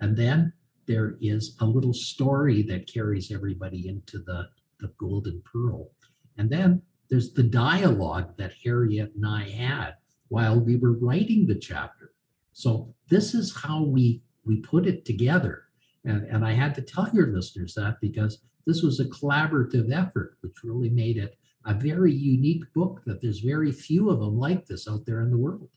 and 0.00 0.14
then 0.14 0.52
there 0.84 1.16
is 1.22 1.56
a 1.60 1.64
little 1.64 1.94
story 1.94 2.60
that 2.64 2.86
carries 2.86 3.32
everybody 3.32 3.88
into 3.88 4.18
the, 4.18 4.50
the 4.78 4.88
golden 4.98 5.42
pearl. 5.50 5.92
And 6.36 6.50
then 6.50 6.82
there's 7.08 7.32
the 7.32 7.44
dialogue 7.44 8.36
that 8.36 8.52
Harriet 8.62 9.14
and 9.14 9.26
I 9.26 9.48
had 9.48 9.94
while 10.28 10.60
we 10.60 10.76
were 10.76 10.98
writing 10.98 11.46
the 11.46 11.54
chapter. 11.54 12.12
So 12.52 12.94
this 13.08 13.32
is 13.32 13.56
how 13.56 13.82
we 13.82 14.20
we 14.44 14.60
put 14.60 14.86
it 14.86 15.06
together. 15.06 15.62
And, 16.04 16.24
and 16.24 16.44
I 16.44 16.52
had 16.52 16.74
to 16.74 16.82
tell 16.82 17.08
your 17.14 17.28
listeners 17.28 17.72
that 17.76 18.02
because 18.02 18.42
this 18.66 18.82
was 18.82 19.00
a 19.00 19.06
collaborative 19.06 19.90
effort, 19.90 20.36
which 20.42 20.62
really 20.62 20.90
made 20.90 21.16
it 21.16 21.38
a 21.64 21.72
very 21.72 22.12
unique 22.12 22.70
book 22.74 23.00
that 23.06 23.22
there's 23.22 23.40
very 23.40 23.72
few 23.72 24.10
of 24.10 24.20
them 24.20 24.38
like 24.38 24.66
this 24.66 24.86
out 24.86 25.06
there 25.06 25.22
in 25.22 25.30
the 25.30 25.38
world. 25.38 25.70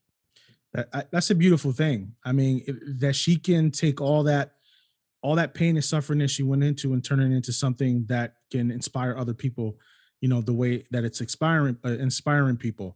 That, 0.78 0.90
I- 0.94 1.06
that's 1.12 1.32
a 1.32 1.36
beautiful 1.36 1.72
thing. 1.72 2.14
I 2.24 2.32
mean, 2.32 2.64
it- 2.68 3.00
that 3.00 3.16
she 3.16 3.36
can 3.38 3.72
take 3.72 4.00
all 4.00 4.24
that, 4.24 4.54
all 5.24 5.36
that 5.36 5.56
pain 5.56 5.76
and 5.76 5.84
suffering 5.84 6.20
that 6.20 6.30
she 6.30 6.44
went 6.44 6.64
into 6.64 6.94
and 6.94 7.04
turn 7.04 7.20
it 7.20 7.36
into 7.36 7.52
something 7.52 8.06
that 8.06 8.36
can 8.52 8.70
inspire 8.70 9.18
other 9.18 9.34
people. 9.34 9.80
You 10.22 10.30
know, 10.30 10.42
the 10.42 10.54
way 10.54 10.86
that 10.92 11.04
it's 11.04 11.20
inspiring, 11.20 11.78
uh, 11.84 11.90
inspiring 11.98 12.58
people. 12.58 12.96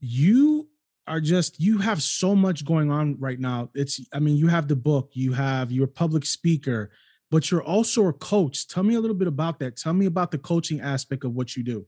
You 0.00 0.68
are 1.06 1.20
just 1.20 1.58
you 1.58 1.78
have 1.78 2.02
so 2.02 2.36
much 2.36 2.66
going 2.66 2.90
on 2.90 3.18
right 3.18 3.40
now. 3.40 3.70
It's, 3.74 3.98
I 4.12 4.18
mean, 4.18 4.36
you 4.36 4.48
have 4.48 4.68
the 4.68 4.76
book, 4.76 5.10
you 5.14 5.32
have 5.32 5.72
your 5.72 5.86
public 5.86 6.26
speaker, 6.26 6.90
but 7.30 7.50
you're 7.50 7.62
also 7.62 8.06
a 8.08 8.12
coach. 8.12 8.68
Tell 8.68 8.82
me 8.82 8.94
a 8.94 9.00
little 9.00 9.16
bit 9.16 9.28
about 9.28 9.58
that. 9.60 9.76
Tell 9.76 9.94
me 9.94 10.04
about 10.04 10.30
the 10.32 10.38
coaching 10.38 10.80
aspect 10.82 11.24
of 11.24 11.32
what 11.32 11.56
you 11.56 11.64
do. 11.64 11.86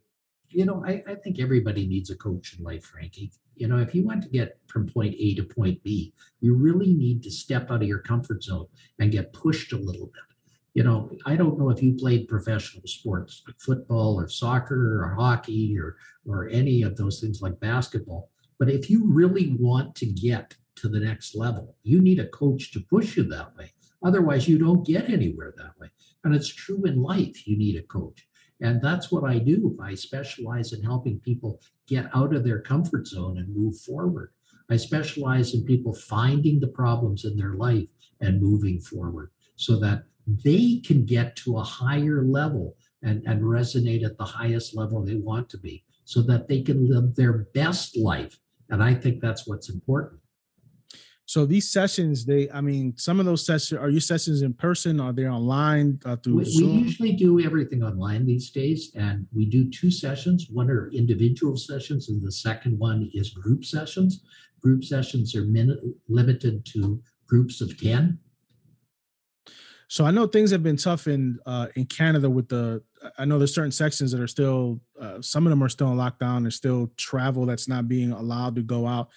You 0.48 0.64
know, 0.64 0.82
I, 0.84 1.02
I 1.06 1.14
think 1.16 1.38
everybody 1.38 1.86
needs 1.86 2.10
a 2.10 2.16
coach 2.16 2.56
in 2.58 2.64
life, 2.64 2.84
Frankie. 2.84 3.30
You 3.60 3.68
know, 3.68 3.76
if 3.76 3.94
you 3.94 4.06
want 4.06 4.22
to 4.22 4.28
get 4.30 4.58
from 4.68 4.88
point 4.88 5.14
A 5.18 5.34
to 5.34 5.42
point 5.42 5.82
B, 5.82 6.14
you 6.40 6.54
really 6.54 6.94
need 6.94 7.22
to 7.24 7.30
step 7.30 7.70
out 7.70 7.82
of 7.82 7.88
your 7.88 7.98
comfort 7.98 8.42
zone 8.42 8.66
and 8.98 9.12
get 9.12 9.34
pushed 9.34 9.74
a 9.74 9.76
little 9.76 10.06
bit. 10.06 10.22
You 10.72 10.82
know, 10.82 11.10
I 11.26 11.36
don't 11.36 11.58
know 11.58 11.68
if 11.68 11.82
you 11.82 11.92
played 11.92 12.26
professional 12.26 12.86
sports 12.86 13.42
like 13.46 13.60
football 13.60 14.18
or 14.18 14.28
soccer 14.28 15.02
or 15.02 15.14
hockey 15.14 15.76
or 15.78 15.96
or 16.26 16.48
any 16.48 16.82
of 16.82 16.96
those 16.96 17.20
things 17.20 17.42
like 17.42 17.60
basketball, 17.60 18.30
but 18.58 18.70
if 18.70 18.88
you 18.88 19.04
really 19.06 19.54
want 19.58 19.94
to 19.96 20.06
get 20.06 20.56
to 20.76 20.88
the 20.88 21.00
next 21.00 21.34
level, 21.34 21.76
you 21.82 22.00
need 22.00 22.18
a 22.18 22.28
coach 22.28 22.72
to 22.72 22.80
push 22.80 23.18
you 23.18 23.24
that 23.24 23.54
way. 23.58 23.70
Otherwise, 24.02 24.48
you 24.48 24.58
don't 24.58 24.86
get 24.86 25.10
anywhere 25.10 25.52
that 25.58 25.78
way. 25.78 25.88
And 26.24 26.34
it's 26.34 26.48
true 26.48 26.82
in 26.84 27.02
life, 27.02 27.46
you 27.46 27.58
need 27.58 27.76
a 27.76 27.82
coach. 27.82 28.26
And 28.60 28.80
that's 28.82 29.10
what 29.10 29.24
I 29.24 29.38
do. 29.38 29.76
I 29.82 29.94
specialize 29.94 30.72
in 30.72 30.82
helping 30.82 31.20
people 31.20 31.60
get 31.86 32.10
out 32.14 32.34
of 32.34 32.44
their 32.44 32.60
comfort 32.60 33.06
zone 33.06 33.38
and 33.38 33.54
move 33.54 33.78
forward. 33.80 34.32
I 34.70 34.76
specialize 34.76 35.54
in 35.54 35.64
people 35.64 35.92
finding 35.94 36.60
the 36.60 36.68
problems 36.68 37.24
in 37.24 37.36
their 37.36 37.54
life 37.54 37.88
and 38.20 38.40
moving 38.40 38.80
forward 38.80 39.30
so 39.56 39.78
that 39.80 40.04
they 40.26 40.80
can 40.84 41.04
get 41.04 41.34
to 41.36 41.58
a 41.58 41.64
higher 41.64 42.22
level 42.24 42.76
and, 43.02 43.22
and 43.26 43.42
resonate 43.42 44.04
at 44.04 44.16
the 44.16 44.24
highest 44.24 44.76
level 44.76 45.04
they 45.04 45.16
want 45.16 45.48
to 45.50 45.58
be 45.58 45.84
so 46.04 46.22
that 46.22 46.48
they 46.48 46.62
can 46.62 46.88
live 46.88 47.14
their 47.14 47.46
best 47.54 47.96
life. 47.96 48.38
And 48.68 48.82
I 48.82 48.94
think 48.94 49.20
that's 49.20 49.46
what's 49.46 49.70
important. 49.70 50.20
So 51.30 51.46
these 51.46 51.70
sessions, 51.70 52.24
they, 52.24 52.50
I 52.50 52.60
mean, 52.60 52.92
some 52.96 53.20
of 53.20 53.24
those 53.24 53.46
sessions 53.46 53.80
are 53.80 53.88
you 53.88 54.00
sessions 54.00 54.42
in 54.42 54.52
person? 54.52 54.98
Are 54.98 55.12
they 55.12 55.28
online 55.28 56.00
uh, 56.04 56.16
through 56.16 56.38
We, 56.38 56.44
we 56.58 56.64
usually 56.64 57.12
do 57.12 57.38
everything 57.38 57.84
online 57.84 58.26
these 58.26 58.50
days, 58.50 58.90
and 58.96 59.28
we 59.32 59.44
do 59.44 59.70
two 59.70 59.92
sessions. 59.92 60.48
One 60.50 60.68
are 60.68 60.90
individual 60.92 61.56
sessions, 61.56 62.08
and 62.08 62.20
the 62.20 62.32
second 62.32 62.80
one 62.80 63.08
is 63.14 63.30
group 63.30 63.64
sessions. 63.64 64.24
Group 64.60 64.82
sessions 64.82 65.36
are 65.36 65.44
min- 65.44 65.94
limited 66.08 66.66
to 66.72 67.00
groups 67.28 67.60
of 67.60 67.80
10. 67.80 68.18
So 69.86 70.04
I 70.04 70.10
know 70.10 70.26
things 70.26 70.50
have 70.50 70.64
been 70.64 70.76
tough 70.76 71.06
in 71.06 71.38
uh, 71.46 71.68
in 71.76 71.84
Canada 71.86 72.28
with 72.28 72.48
the. 72.48 72.82
I 73.18 73.24
know 73.24 73.38
there's 73.38 73.54
certain 73.54 73.70
sections 73.70 74.10
that 74.10 74.20
are 74.20 74.26
still. 74.26 74.80
Uh, 75.00 75.22
some 75.22 75.46
of 75.46 75.50
them 75.50 75.62
are 75.62 75.68
still 75.68 75.92
in 75.92 75.96
lockdown. 75.96 76.42
There's 76.42 76.56
still 76.56 76.90
travel 76.96 77.46
that's 77.46 77.68
not 77.68 77.86
being 77.86 78.10
allowed 78.10 78.56
to 78.56 78.62
go 78.62 78.88
out. 78.88 79.10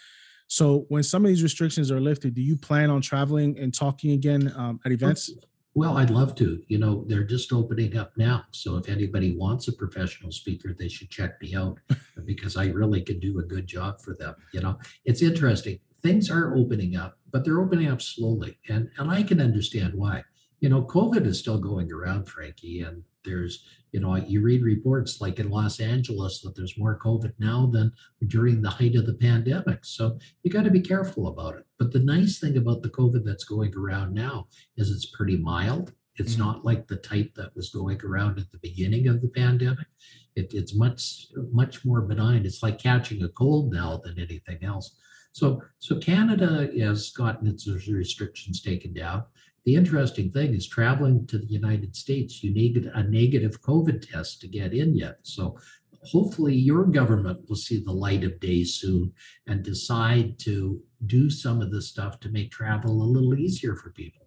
So 0.53 0.85
when 0.89 1.01
some 1.01 1.25
of 1.25 1.29
these 1.29 1.41
restrictions 1.41 1.89
are 1.89 1.99
lifted, 1.99 2.35
do 2.35 2.41
you 2.43 2.55
plan 2.55 2.91
on 2.91 3.01
traveling 3.01 3.57
and 3.57 3.73
talking 3.73 4.11
again 4.11 4.53
um, 4.55 4.79
at 4.85 4.91
events? 4.91 5.31
Well, 5.73 5.97
I'd 5.97 6.11
love 6.11 6.35
to. 6.35 6.61
You 6.67 6.77
know, 6.77 7.05
they're 7.07 7.23
just 7.23 7.51
opening 7.51 7.97
up 7.97 8.11
now. 8.17 8.43
So 8.51 8.77
if 8.77 8.87
anybody 8.87 9.35
wants 9.35 9.67
a 9.67 9.73
professional 9.73 10.31
speaker, 10.31 10.75
they 10.77 10.89
should 10.89 11.09
check 11.09 11.41
me 11.41 11.55
out 11.55 11.79
because 12.25 12.55
I 12.55 12.67
really 12.67 13.01
can 13.01 13.19
do 13.19 13.39
a 13.39 13.43
good 13.43 13.65
job 13.65 13.99
for 13.99 14.13
them. 14.13 14.35
You 14.53 14.61
know, 14.61 14.77
it's 15.05 15.23
interesting. 15.23 15.79
Things 16.03 16.29
are 16.29 16.55
opening 16.55 16.97
up, 16.97 17.17
but 17.31 17.43
they're 17.43 17.59
opening 17.59 17.87
up 17.87 18.03
slowly. 18.03 18.59
And 18.69 18.91
and 18.99 19.09
I 19.09 19.23
can 19.23 19.41
understand 19.41 19.95
why. 19.95 20.23
You 20.59 20.69
know, 20.69 20.83
COVID 20.83 21.25
is 21.25 21.39
still 21.39 21.57
going 21.57 21.91
around, 21.91 22.25
Frankie, 22.27 22.81
and 22.81 23.01
there's, 23.23 23.65
you 23.91 23.99
know, 23.99 24.15
you 24.15 24.41
read 24.41 24.63
reports 24.63 25.21
like 25.21 25.39
in 25.39 25.49
Los 25.49 25.79
Angeles 25.79 26.41
that 26.41 26.55
there's 26.55 26.77
more 26.77 26.97
COVID 26.99 27.33
now 27.39 27.65
than 27.67 27.91
during 28.27 28.61
the 28.61 28.69
height 28.69 28.95
of 28.95 29.05
the 29.05 29.13
pandemic. 29.15 29.85
So 29.85 30.17
you 30.43 30.51
got 30.51 30.63
to 30.63 30.71
be 30.71 30.81
careful 30.81 31.27
about 31.27 31.55
it. 31.55 31.65
But 31.79 31.91
the 31.91 31.99
nice 31.99 32.39
thing 32.39 32.57
about 32.57 32.81
the 32.81 32.89
COVID 32.89 33.23
that's 33.23 33.43
going 33.45 33.73
around 33.75 34.13
now 34.13 34.47
is 34.77 34.89
it's 34.91 35.05
pretty 35.07 35.37
mild. 35.37 35.93
It's 36.17 36.35
Mhm. 36.35 36.39
not 36.39 36.65
like 36.65 36.87
the 36.87 36.97
type 36.97 37.33
that 37.35 37.55
was 37.55 37.69
going 37.69 37.99
around 38.01 38.39
at 38.39 38.51
the 38.51 38.59
beginning 38.59 39.07
of 39.07 39.21
the 39.21 39.29
pandemic. 39.29 39.87
It, 40.35 40.53
it's 40.53 40.75
much 40.75 41.27
much 41.51 41.85
more 41.85 42.01
benign. 42.01 42.45
It's 42.45 42.63
like 42.63 42.79
catching 42.79 43.23
a 43.23 43.29
cold 43.29 43.71
now 43.71 44.01
than 44.03 44.19
anything 44.19 44.63
else. 44.63 44.95
So 45.31 45.61
so 45.79 45.97
Canada 45.97 46.69
has 46.79 47.09
gotten 47.11 47.47
its 47.47 47.67
restrictions 47.67 48.61
taken 48.61 48.93
down. 48.93 49.23
The 49.65 49.75
interesting 49.75 50.31
thing 50.31 50.53
is 50.53 50.67
traveling 50.67 51.25
to 51.27 51.37
the 51.37 51.45
United 51.45 51.95
States, 51.95 52.43
you 52.43 52.53
need 52.53 52.91
a 52.93 53.03
negative 53.03 53.61
COVID 53.61 54.09
test 54.11 54.41
to 54.41 54.47
get 54.47 54.73
in 54.73 54.95
yet. 54.95 55.19
So 55.23 55.57
hopefully 56.03 56.53
your 56.55 56.85
government 56.85 57.47
will 57.47 57.55
see 57.55 57.79
the 57.79 57.91
light 57.91 58.23
of 58.23 58.39
day 58.39 58.63
soon 58.65 59.13
and 59.47 59.63
decide 59.63 60.37
to 60.39 60.81
do 61.05 61.29
some 61.29 61.61
of 61.61 61.71
this 61.71 61.87
stuff 61.87 62.19
to 62.21 62.29
make 62.29 62.51
travel 62.51 62.91
a 63.01 63.11
little 63.15 63.35
easier 63.35 63.75
for 63.75 63.91
people. 63.91 64.23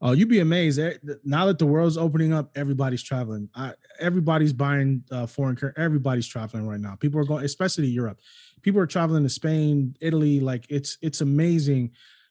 Oh, 0.00 0.12
you'd 0.12 0.28
be 0.28 0.38
amazed. 0.38 0.78
Eh, 0.78 0.94
Now 1.24 1.46
that 1.46 1.58
the 1.58 1.66
world's 1.66 1.98
opening 1.98 2.32
up, 2.32 2.50
everybody's 2.54 3.02
traveling. 3.02 3.48
I, 3.54 3.74
everybody's 3.98 4.52
buying 4.52 5.02
uh, 5.10 5.26
foreign 5.26 5.56
currency. 5.56 5.80
Everybody's 5.80 6.26
traveling 6.26 6.68
right 6.68 6.78
now. 6.78 6.94
People 6.94 7.20
are 7.20 7.24
going, 7.24 7.44
especially 7.44 7.88
Europe. 7.88 8.20
People 8.62 8.80
are 8.80 8.86
traveling 8.86 9.24
to 9.24 9.28
Spain, 9.28 9.96
Italy. 10.00 10.38
Like 10.38 10.66
it's 10.68 10.98
it's 11.02 11.20
amazing. 11.20 11.90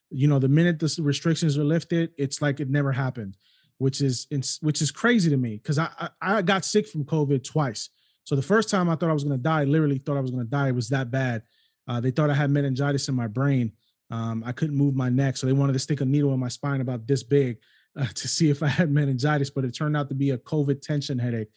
You 0.10 0.28
know, 0.28 0.39
the 0.39 0.48
minute 0.48 0.80
the 0.80 0.96
restrictions 1.02 1.58
are 1.58 1.63
lifted, 1.63 2.12
it's 2.17 2.41
like 2.41 2.60
it 2.60 2.70
never 2.70 2.91
happened, 2.91 3.36
which 3.78 4.02
is 4.02 4.28
which 4.62 4.82
is 4.82 4.91
crazy 4.91 5.30
to 5.30 5.38
me 5.38 5.58
because 5.58 5.78
I, 5.78 5.89
I 6.00 6.10
I 6.22 6.41
got 6.41 6.65
sick 6.65 6.88
from 6.88 7.04
COVID 7.04 7.43
twice. 7.43 7.89
So 8.24 8.36
the 8.36 8.41
first 8.41 8.70
time 8.70 8.89
I 8.89 8.96
thought 8.96 9.10
I 9.10 9.13
was 9.13 9.24
going 9.24 9.38
to 9.38 9.43
die, 9.43 9.63
literally 9.63 10.00
thought 10.00 10.17
I 10.17 10.22
was 10.22 10.32
going 10.32 10.43
to 10.43 10.50
die. 10.50 10.67
It 10.67 10.76
was 10.76 10.89
that 10.89 11.10
bad. 11.10 11.43
Uh, 11.88 12.02
they 12.02 12.12
thought 12.12 12.30
I 12.30 12.34
had 12.34 12.52
meningitis 12.52 13.08
in 13.08 13.15
my 13.15 13.28
brain. 13.28 13.72
Um, 14.12 14.43
I 14.46 14.52
couldn't 14.52 14.76
move 14.76 14.96
my 14.96 15.10
neck, 15.10 15.38
so 15.38 15.48
they 15.48 15.54
wanted 15.54 15.74
to 15.74 15.80
stick 15.80 16.02
a 16.02 16.06
needle 16.06 16.34
in 16.34 16.39
my 16.39 16.50
spine 16.50 16.82
about 16.82 17.08
this 17.08 17.24
big 17.24 17.58
uh, 18.00 18.08
to 18.13 18.28
see 18.28 18.50
if 18.50 18.62
I 18.62 18.67
had 18.67 18.91
meningitis, 18.91 19.50
but 19.50 19.65
it 19.65 19.72
turned 19.72 19.98
out 19.98 20.10
to 20.10 20.15
be 20.15 20.32
a 20.32 20.38
COVID 20.38 20.82
tension 20.82 21.17
headache. 21.17 21.50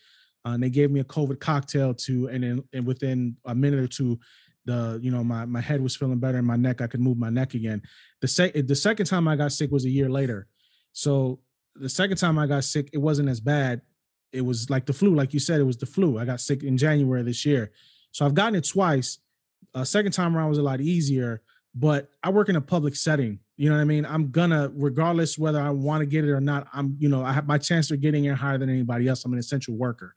Uh, 0.46 0.50
and 0.50 0.62
they 0.62 0.70
gave 0.70 0.90
me 0.90 1.00
a 1.00 1.04
COVID 1.04 1.38
cocktail 1.38 1.92
to, 1.92 2.28
and, 2.28 2.44
in, 2.44 2.64
and 2.72 2.86
within 2.86 3.36
a 3.44 3.54
minute 3.54 3.80
or 3.80 3.86
two, 3.86 4.18
the 4.64 4.98
you 5.02 5.10
know 5.10 5.24
my 5.24 5.44
my 5.46 5.60
head 5.60 5.82
was 5.82 5.96
feeling 5.96 6.18
better 6.18 6.38
in 6.38 6.44
my 6.44 6.56
neck. 6.56 6.80
I 6.80 6.86
could 6.86 7.00
move 7.00 7.18
my 7.18 7.30
neck 7.30 7.54
again. 7.54 7.82
The 8.20 8.28
sec- 8.28 8.54
the 8.54 8.76
second 8.76 9.06
time 9.06 9.26
I 9.26 9.36
got 9.36 9.52
sick 9.52 9.70
was 9.70 9.84
a 9.84 9.90
year 9.90 10.08
later. 10.08 10.46
So 10.92 11.40
the 11.76 11.88
second 11.88 12.16
time 12.16 12.38
I 12.38 12.46
got 12.46 12.64
sick, 12.64 12.90
it 12.92 12.98
wasn't 12.98 13.28
as 13.28 13.40
bad. 13.40 13.80
It 14.32 14.42
was 14.42 14.70
like 14.70 14.86
the 14.86 14.92
flu, 14.92 15.14
like 15.14 15.32
you 15.32 15.40
said, 15.40 15.60
it 15.60 15.64
was 15.64 15.76
the 15.76 15.86
flu. 15.86 16.18
I 16.18 16.24
got 16.24 16.40
sick 16.40 16.62
in 16.62 16.76
January 16.76 17.22
this 17.22 17.44
year. 17.44 17.72
So 18.12 18.24
I've 18.24 18.34
gotten 18.34 18.54
it 18.54 18.66
twice. 18.68 19.18
Uh, 19.74 19.84
second 19.84 20.12
time 20.12 20.36
around 20.36 20.48
was 20.48 20.58
a 20.58 20.62
lot 20.62 20.80
easier, 20.80 21.42
but 21.74 22.10
I 22.22 22.30
work 22.30 22.48
in 22.48 22.56
a 22.56 22.60
public 22.60 22.96
setting. 22.96 23.38
You 23.56 23.68
know 23.68 23.76
what 23.76 23.82
I 23.82 23.84
mean? 23.84 24.06
I'm 24.06 24.30
gonna, 24.30 24.70
regardless 24.74 25.38
whether 25.38 25.60
I 25.60 25.70
want 25.70 26.00
to 26.00 26.06
get 26.06 26.24
it 26.24 26.30
or 26.30 26.40
not, 26.40 26.66
I'm, 26.72 26.96
you 26.98 27.08
know, 27.08 27.24
I 27.24 27.32
have 27.32 27.46
my 27.46 27.58
chance 27.58 27.90
of 27.90 28.00
getting 28.00 28.24
it 28.24 28.34
higher 28.34 28.58
than 28.58 28.70
anybody 28.70 29.06
else. 29.06 29.24
I'm 29.24 29.32
an 29.32 29.38
essential 29.38 29.74
worker. 29.74 30.14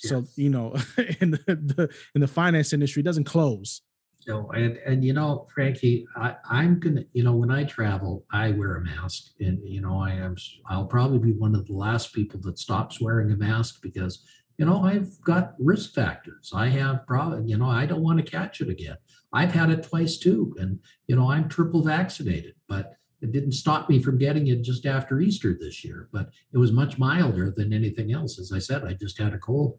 So, 0.00 0.20
Yes. 0.20 0.32
you 0.38 0.50
know, 0.50 0.74
in 1.20 1.32
the, 1.32 1.38
the 1.46 1.94
in 2.14 2.20
the 2.20 2.28
finance 2.28 2.72
industry, 2.72 3.02
doesn't 3.02 3.24
close. 3.24 3.82
No, 4.26 4.50
and 4.50 4.76
and 4.86 5.04
you 5.04 5.12
know, 5.12 5.46
Frankie, 5.54 6.06
I, 6.16 6.36
I'm 6.48 6.78
gonna, 6.78 7.04
you 7.12 7.22
know, 7.24 7.32
when 7.34 7.50
I 7.50 7.64
travel, 7.64 8.24
I 8.32 8.50
wear 8.50 8.76
a 8.76 8.84
mask, 8.84 9.32
and 9.40 9.58
you 9.64 9.80
know, 9.80 9.98
I 9.98 10.12
am, 10.12 10.36
I'll 10.68 10.86
probably 10.86 11.18
be 11.18 11.32
one 11.38 11.54
of 11.54 11.66
the 11.66 11.72
last 11.72 12.12
people 12.14 12.40
that 12.42 12.58
stops 12.58 13.00
wearing 13.00 13.32
a 13.32 13.36
mask 13.36 13.80
because, 13.82 14.22
you 14.58 14.66
know, 14.66 14.82
I've 14.82 15.18
got 15.22 15.54
risk 15.58 15.94
factors. 15.94 16.50
I 16.54 16.68
have 16.68 17.06
probably, 17.06 17.50
you 17.50 17.56
know, 17.56 17.68
I 17.68 17.86
don't 17.86 18.02
want 18.02 18.18
to 18.24 18.30
catch 18.30 18.60
it 18.60 18.68
again. 18.68 18.96
I've 19.32 19.52
had 19.52 19.70
it 19.70 19.82
twice 19.84 20.18
too, 20.18 20.54
and 20.58 20.78
you 21.06 21.16
know, 21.16 21.30
I'm 21.30 21.48
triple 21.48 21.82
vaccinated, 21.82 22.54
but 22.68 22.92
it 23.22 23.32
didn't 23.32 23.52
stop 23.52 23.88
me 23.90 24.02
from 24.02 24.16
getting 24.18 24.46
it 24.48 24.62
just 24.62 24.86
after 24.86 25.20
Easter 25.20 25.56
this 25.58 25.84
year. 25.84 26.08
But 26.12 26.30
it 26.52 26.58
was 26.58 26.72
much 26.72 26.98
milder 26.98 27.52
than 27.54 27.72
anything 27.72 28.12
else. 28.12 28.38
As 28.38 28.50
I 28.52 28.58
said, 28.58 28.84
I 28.84 28.94
just 28.94 29.18
had 29.18 29.32
a 29.34 29.38
cold. 29.38 29.78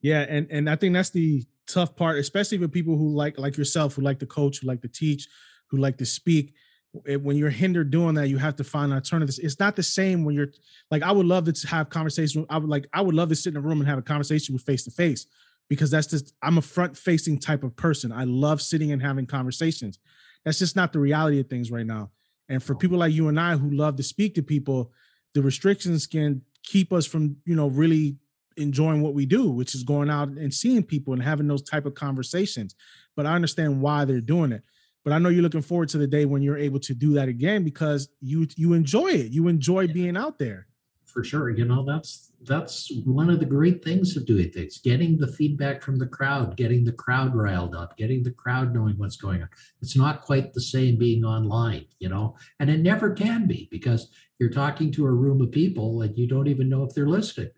Yeah, 0.00 0.24
and 0.28 0.46
and 0.50 0.68
I 0.68 0.76
think 0.76 0.94
that's 0.94 1.10
the 1.10 1.44
tough 1.66 1.94
part, 1.96 2.18
especially 2.18 2.58
for 2.58 2.68
people 2.68 2.96
who 2.96 3.14
like 3.14 3.38
like 3.38 3.56
yourself, 3.56 3.94
who 3.94 4.02
like 4.02 4.18
to 4.20 4.26
coach, 4.26 4.58
who 4.58 4.66
like 4.66 4.82
to 4.82 4.88
teach, 4.88 5.28
who 5.68 5.76
like 5.78 5.98
to 5.98 6.06
speak. 6.06 6.54
When 6.92 7.36
you're 7.36 7.50
hindered 7.50 7.92
doing 7.92 8.16
that, 8.16 8.28
you 8.28 8.38
have 8.38 8.56
to 8.56 8.64
find 8.64 8.92
alternatives. 8.92 9.38
It's 9.38 9.60
not 9.60 9.76
the 9.76 9.82
same 9.82 10.24
when 10.24 10.34
you're 10.34 10.48
like 10.90 11.02
I 11.02 11.12
would 11.12 11.26
love 11.26 11.52
to 11.52 11.68
have 11.68 11.88
conversations. 11.88 12.46
I 12.50 12.58
would 12.58 12.68
like 12.68 12.86
I 12.92 13.00
would 13.00 13.14
love 13.14 13.28
to 13.28 13.36
sit 13.36 13.54
in 13.54 13.56
a 13.56 13.60
room 13.60 13.78
and 13.78 13.88
have 13.88 13.98
a 13.98 14.02
conversation 14.02 14.54
with 14.54 14.62
face 14.62 14.82
to 14.84 14.90
face 14.90 15.26
because 15.68 15.90
that's 15.90 16.08
just 16.08 16.34
I'm 16.42 16.58
a 16.58 16.62
front 16.62 16.96
facing 16.96 17.38
type 17.38 17.62
of 17.62 17.76
person. 17.76 18.10
I 18.10 18.24
love 18.24 18.60
sitting 18.60 18.90
and 18.90 19.00
having 19.00 19.26
conversations. 19.26 20.00
That's 20.44 20.58
just 20.58 20.74
not 20.74 20.92
the 20.92 20.98
reality 20.98 21.38
of 21.38 21.48
things 21.48 21.70
right 21.70 21.86
now. 21.86 22.10
And 22.48 22.62
for 22.62 22.74
people 22.74 22.98
like 22.98 23.12
you 23.12 23.28
and 23.28 23.38
I 23.38 23.56
who 23.56 23.70
love 23.70 23.96
to 23.96 24.02
speak 24.02 24.34
to 24.34 24.42
people, 24.42 24.90
the 25.34 25.42
restrictions 25.42 26.08
can 26.08 26.42
keep 26.64 26.92
us 26.92 27.06
from 27.06 27.36
you 27.46 27.54
know 27.54 27.68
really 27.68 28.16
enjoying 28.56 29.00
what 29.00 29.14
we 29.14 29.26
do, 29.26 29.50
which 29.50 29.74
is 29.74 29.82
going 29.82 30.10
out 30.10 30.28
and 30.28 30.52
seeing 30.52 30.82
people 30.82 31.12
and 31.12 31.22
having 31.22 31.48
those 31.48 31.62
type 31.62 31.86
of 31.86 31.94
conversations. 31.94 32.74
But 33.16 33.26
I 33.26 33.34
understand 33.34 33.80
why 33.80 34.04
they're 34.04 34.20
doing 34.20 34.52
it. 34.52 34.62
But 35.04 35.12
I 35.14 35.18
know 35.18 35.30
you're 35.30 35.42
looking 35.42 35.62
forward 35.62 35.88
to 35.90 35.98
the 35.98 36.06
day 36.06 36.26
when 36.26 36.42
you're 36.42 36.58
able 36.58 36.80
to 36.80 36.94
do 36.94 37.14
that 37.14 37.28
again 37.28 37.64
because 37.64 38.08
you 38.20 38.46
you 38.56 38.74
enjoy 38.74 39.08
it. 39.08 39.32
You 39.32 39.48
enjoy 39.48 39.88
being 39.88 40.16
out 40.16 40.38
there. 40.38 40.66
for 41.04 41.24
sure 41.24 41.50
you 41.50 41.64
know 41.64 41.84
that's 41.84 42.30
that's 42.42 42.90
one 43.04 43.28
of 43.28 43.40
the 43.40 43.44
great 43.56 43.82
things 43.84 44.16
of 44.16 44.24
doing 44.26 44.50
things 44.50 44.78
getting 44.78 45.18
the 45.18 45.26
feedback 45.26 45.82
from 45.82 45.98
the 45.98 46.06
crowd 46.06 46.56
getting 46.56 46.84
the 46.84 46.92
crowd 46.92 47.34
riled 47.34 47.74
up 47.74 47.96
getting 47.96 48.22
the 48.22 48.30
crowd 48.30 48.72
knowing 48.72 48.96
what's 48.96 49.16
going 49.16 49.42
on 49.42 49.48
it's 49.82 49.96
not 49.96 50.22
quite 50.22 50.52
the 50.52 50.60
same 50.60 50.96
being 50.96 51.24
online 51.24 51.84
you 51.98 52.08
know 52.08 52.36
and 52.60 52.70
it 52.70 52.80
never 52.80 53.10
can 53.10 53.46
be 53.46 53.68
because 53.70 54.10
you're 54.38 54.50
talking 54.50 54.90
to 54.92 55.04
a 55.06 55.10
room 55.10 55.40
of 55.42 55.50
people 55.50 56.02
and 56.02 56.16
you 56.16 56.26
don't 56.28 56.48
even 56.48 56.68
know 56.68 56.84
if 56.84 56.94
they're 56.94 57.08
listening 57.08 57.50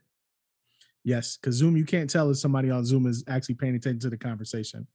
Yes, 1.04 1.36
because 1.36 1.56
Zoom, 1.56 1.76
you 1.76 1.84
can't 1.84 2.08
tell 2.08 2.30
if 2.30 2.38
somebody 2.38 2.70
on 2.70 2.84
Zoom 2.84 3.06
is 3.06 3.24
actually 3.28 3.56
paying 3.56 3.74
attention 3.74 4.00
to 4.00 4.10
the 4.10 4.16
conversation. 4.16 4.86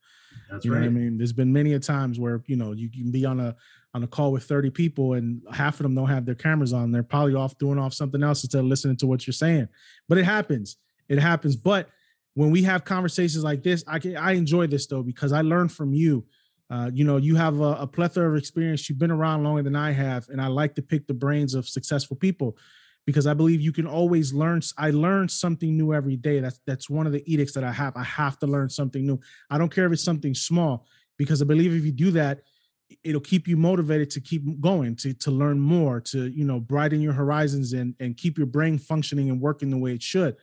that's 0.50 0.64
you 0.64 0.70
know 0.70 0.78
right 0.78 0.84
what 0.84 0.90
I 0.90 0.92
mean? 0.92 1.18
There's 1.18 1.34
been 1.34 1.52
many 1.52 1.74
a 1.74 1.78
times 1.78 2.18
where 2.18 2.42
you 2.46 2.56
know 2.56 2.72
you 2.72 2.88
can 2.88 3.10
be 3.10 3.26
on 3.26 3.40
a 3.40 3.54
on 3.94 4.02
a 4.02 4.06
call 4.06 4.32
with 4.32 4.44
30 4.44 4.70
people 4.70 5.14
and 5.14 5.42
half 5.52 5.74
of 5.74 5.82
them 5.82 5.94
don't 5.94 6.08
have 6.08 6.24
their 6.24 6.34
cameras 6.34 6.72
on. 6.72 6.92
They're 6.92 7.02
probably 7.02 7.34
off 7.34 7.56
doing 7.58 7.78
off 7.78 7.94
something 7.94 8.22
else 8.22 8.42
instead 8.42 8.60
of 8.60 8.66
listening 8.66 8.96
to 8.98 9.06
what 9.06 9.26
you're 9.26 9.32
saying. 9.32 9.68
But 10.08 10.18
it 10.18 10.24
happens. 10.24 10.76
It 11.08 11.18
happens. 11.18 11.56
But 11.56 11.88
when 12.34 12.50
we 12.50 12.62
have 12.62 12.84
conversations 12.84 13.44
like 13.44 13.62
this, 13.62 13.84
I 13.86 13.98
can 13.98 14.16
I 14.16 14.32
enjoy 14.32 14.66
this 14.66 14.86
though 14.86 15.02
because 15.02 15.32
I 15.32 15.42
learn 15.42 15.68
from 15.68 15.92
you. 15.92 16.24
Uh, 16.70 16.90
you 16.92 17.02
know, 17.02 17.16
you 17.16 17.34
have 17.34 17.60
a, 17.60 17.76
a 17.80 17.86
plethora 17.86 18.30
of 18.30 18.36
experience. 18.36 18.88
You've 18.88 18.98
been 18.98 19.10
around 19.10 19.42
longer 19.42 19.62
than 19.62 19.74
I 19.74 19.90
have, 19.90 20.28
and 20.28 20.40
I 20.40 20.48
like 20.48 20.74
to 20.74 20.82
pick 20.82 21.06
the 21.06 21.14
brains 21.14 21.54
of 21.54 21.66
successful 21.66 22.14
people 22.14 22.58
because 23.08 23.26
I 23.26 23.32
believe 23.32 23.62
you 23.62 23.72
can 23.72 23.86
always 23.86 24.34
learn. 24.34 24.60
I 24.76 24.90
learn 24.90 25.30
something 25.30 25.74
new 25.74 25.94
every 25.94 26.14
day. 26.14 26.40
That's 26.40 26.60
that's 26.66 26.90
one 26.90 27.06
of 27.06 27.12
the 27.14 27.24
edicts 27.24 27.54
that 27.54 27.64
I 27.64 27.72
have. 27.72 27.96
I 27.96 28.04
have 28.04 28.38
to 28.40 28.46
learn 28.46 28.68
something 28.68 29.06
new. 29.06 29.18
I 29.48 29.56
don't 29.56 29.74
care 29.74 29.86
if 29.86 29.92
it's 29.94 30.04
something 30.04 30.34
small, 30.34 30.84
because 31.16 31.40
I 31.40 31.46
believe 31.46 31.72
if 31.72 31.86
you 31.86 31.90
do 31.90 32.10
that, 32.10 32.42
it'll 33.02 33.22
keep 33.22 33.48
you 33.48 33.56
motivated 33.56 34.10
to 34.10 34.20
keep 34.20 34.42
going, 34.60 34.94
to 34.96 35.14
to 35.14 35.30
learn 35.30 35.58
more, 35.58 36.02
to 36.02 36.26
you 36.26 36.44
know 36.44 36.60
brighten 36.60 37.00
your 37.00 37.14
horizons 37.14 37.72
and 37.72 37.94
and 37.98 38.14
keep 38.18 38.36
your 38.36 38.46
brain 38.46 38.76
functioning 38.76 39.30
and 39.30 39.40
working 39.40 39.70
the 39.70 39.78
way 39.78 39.94
it 39.94 40.02
should. 40.02 40.36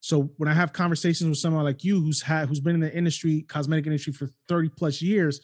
So 0.00 0.30
when 0.38 0.48
I 0.48 0.54
have 0.54 0.72
conversations 0.72 1.28
with 1.28 1.38
someone 1.38 1.64
like 1.64 1.84
you, 1.84 2.00
who's 2.00 2.22
had 2.22 2.48
who's 2.48 2.60
been 2.60 2.76
in 2.76 2.80
the 2.80 2.96
industry, 2.96 3.42
cosmetic 3.42 3.84
industry 3.84 4.14
for 4.14 4.30
thirty 4.48 4.70
plus 4.70 5.02
years, 5.02 5.42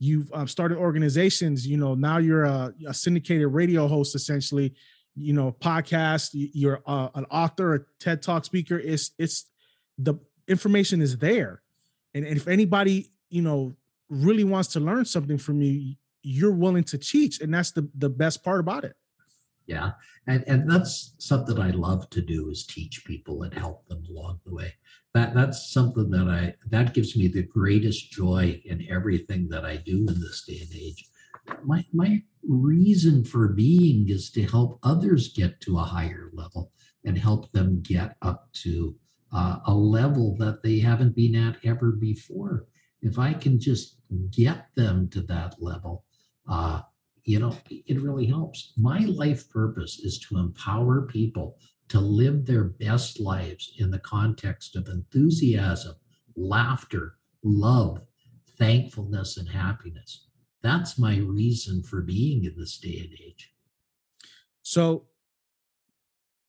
you've 0.00 0.32
uh, 0.32 0.46
started 0.46 0.78
organizations. 0.78 1.64
You 1.64 1.76
know 1.76 1.94
now 1.94 2.18
you're 2.18 2.42
a, 2.42 2.74
a 2.88 2.92
syndicated 2.92 3.46
radio 3.46 3.86
host 3.86 4.16
essentially 4.16 4.74
you 5.18 5.32
know 5.32 5.54
podcast 5.60 6.30
you're 6.32 6.80
uh, 6.86 7.08
an 7.14 7.24
author 7.30 7.74
a 7.74 7.80
ted 7.98 8.22
talk 8.22 8.44
speaker 8.44 8.78
it's 8.78 9.12
it's 9.18 9.46
the 9.98 10.14
information 10.48 11.02
is 11.02 11.18
there. 11.18 11.60
And, 12.14 12.24
and 12.24 12.36
if 12.36 12.48
anybody 12.48 13.10
you 13.28 13.42
know 13.42 13.76
really 14.08 14.44
wants 14.44 14.70
to 14.70 14.80
learn 14.80 15.04
something 15.04 15.36
from 15.38 15.60
you 15.60 15.94
you're 16.22 16.52
willing 16.52 16.84
to 16.84 16.98
teach 16.98 17.40
and 17.40 17.52
that's 17.52 17.70
the 17.72 17.88
the 17.94 18.08
best 18.08 18.42
part 18.42 18.60
about 18.60 18.84
it. 18.84 18.96
Yeah. 19.66 19.92
And 20.26 20.44
and 20.46 20.70
that's 20.70 21.14
something 21.18 21.58
i 21.58 21.70
love 21.70 22.08
to 22.10 22.22
do 22.22 22.50
is 22.50 22.66
teach 22.66 23.04
people 23.04 23.42
and 23.42 23.52
help 23.52 23.86
them 23.88 24.02
along 24.10 24.40
the 24.44 24.54
way. 24.54 24.74
That 25.14 25.34
that's 25.34 25.70
something 25.70 26.10
that 26.10 26.28
i 26.28 26.54
that 26.70 26.94
gives 26.94 27.16
me 27.16 27.28
the 27.28 27.42
greatest 27.42 28.10
joy 28.10 28.60
in 28.64 28.86
everything 28.90 29.48
that 29.50 29.64
i 29.64 29.76
do 29.76 30.06
in 30.08 30.20
this 30.20 30.44
day 30.46 30.60
and 30.60 30.74
age 30.74 31.04
my 31.64 31.84
my 31.92 32.22
reason 32.46 33.24
for 33.24 33.48
being 33.48 34.08
is 34.08 34.30
to 34.30 34.42
help 34.44 34.78
others 34.82 35.32
get 35.32 35.60
to 35.60 35.78
a 35.78 35.82
higher 35.82 36.30
level 36.32 36.72
and 37.04 37.18
help 37.18 37.50
them 37.52 37.80
get 37.82 38.16
up 38.22 38.48
to 38.52 38.94
uh, 39.32 39.58
a 39.66 39.74
level 39.74 40.36
that 40.38 40.62
they 40.62 40.78
haven't 40.78 41.14
been 41.14 41.34
at 41.34 41.56
ever 41.64 41.92
before 41.92 42.66
if 43.02 43.18
i 43.18 43.32
can 43.32 43.60
just 43.60 43.96
get 44.30 44.66
them 44.76 45.08
to 45.08 45.20
that 45.22 45.54
level 45.60 46.04
uh, 46.48 46.80
you 47.24 47.38
know, 47.38 47.54
it 47.68 48.00
really 48.00 48.24
helps. 48.24 48.72
My 48.78 49.00
life 49.00 49.50
purpose 49.50 49.98
is 49.98 50.18
to 50.20 50.38
empower 50.38 51.02
people 51.02 51.58
to 51.88 52.00
live 52.00 52.46
their 52.46 52.64
best 52.64 53.20
lives 53.20 53.74
in 53.78 53.90
the 53.90 53.98
context 53.98 54.76
of 54.76 54.88
enthusiasm, 54.88 55.94
laughter, 56.36 57.16
love, 57.42 58.00
thankfulness, 58.58 59.36
and 59.36 59.46
happiness. 59.46 60.27
That's 60.62 60.98
my 60.98 61.16
reason 61.18 61.82
for 61.82 62.00
being 62.02 62.44
in 62.44 62.54
this 62.56 62.78
day 62.78 62.98
and 62.98 63.12
age. 63.24 63.52
so 64.62 65.04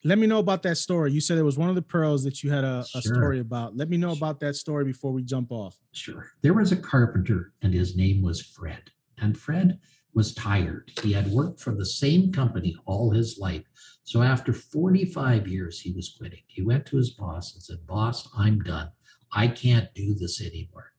let 0.06 0.18
me 0.18 0.26
know 0.28 0.40
about 0.40 0.64
that 0.64 0.78
story 0.78 1.12
you 1.12 1.20
said 1.20 1.38
it 1.38 1.44
was 1.44 1.58
one 1.58 1.68
of 1.70 1.76
the 1.76 1.82
pearls 1.82 2.24
that 2.24 2.42
you 2.42 2.50
had 2.50 2.64
a, 2.64 2.86
a 2.96 3.02
Sure. 3.02 3.14
story 3.16 3.40
about 3.42 3.76
let 3.76 3.90
me 3.90 3.98
know 3.98 4.14
about 4.14 4.40
that 4.40 4.56
story 4.56 4.86
before 4.86 5.12
we 5.12 5.22
jump 5.24 5.52
off 5.52 5.78
Sure. 5.92 6.28
There 6.42 6.54
was 6.54 6.72
a 6.72 6.78
carpenter, 6.78 7.54
and 7.62 7.74
his 7.74 7.96
name 7.98 8.22
was 8.22 8.42
Fred. 8.42 8.84
And 9.18 9.38
Fred 9.38 9.80
was 10.14 10.34
tired. 10.36 10.92
He 11.04 11.12
had 11.12 11.28
worked 11.32 11.60
for 11.60 11.74
the 11.76 11.86
same 11.86 12.32
company 12.32 12.76
all 12.86 13.10
his 13.12 13.38
life. 13.40 13.64
So 14.04 14.22
after 14.22 14.54
45 14.54 15.48
years, 15.48 15.80
he 15.82 15.92
was 15.92 16.16
quitting. 16.18 16.44
He 16.48 16.62
went 16.62 16.86
to 16.88 16.98
his 16.98 17.10
boss 17.12 17.54
and 17.54 17.62
said, 17.64 17.86
Boss, 17.88 18.30
I'm 18.38 18.60
done. 18.62 18.92
I 19.34 19.48
can't 19.48 19.92
do 19.96 20.14
this 20.14 20.40
anymore. 20.42 20.94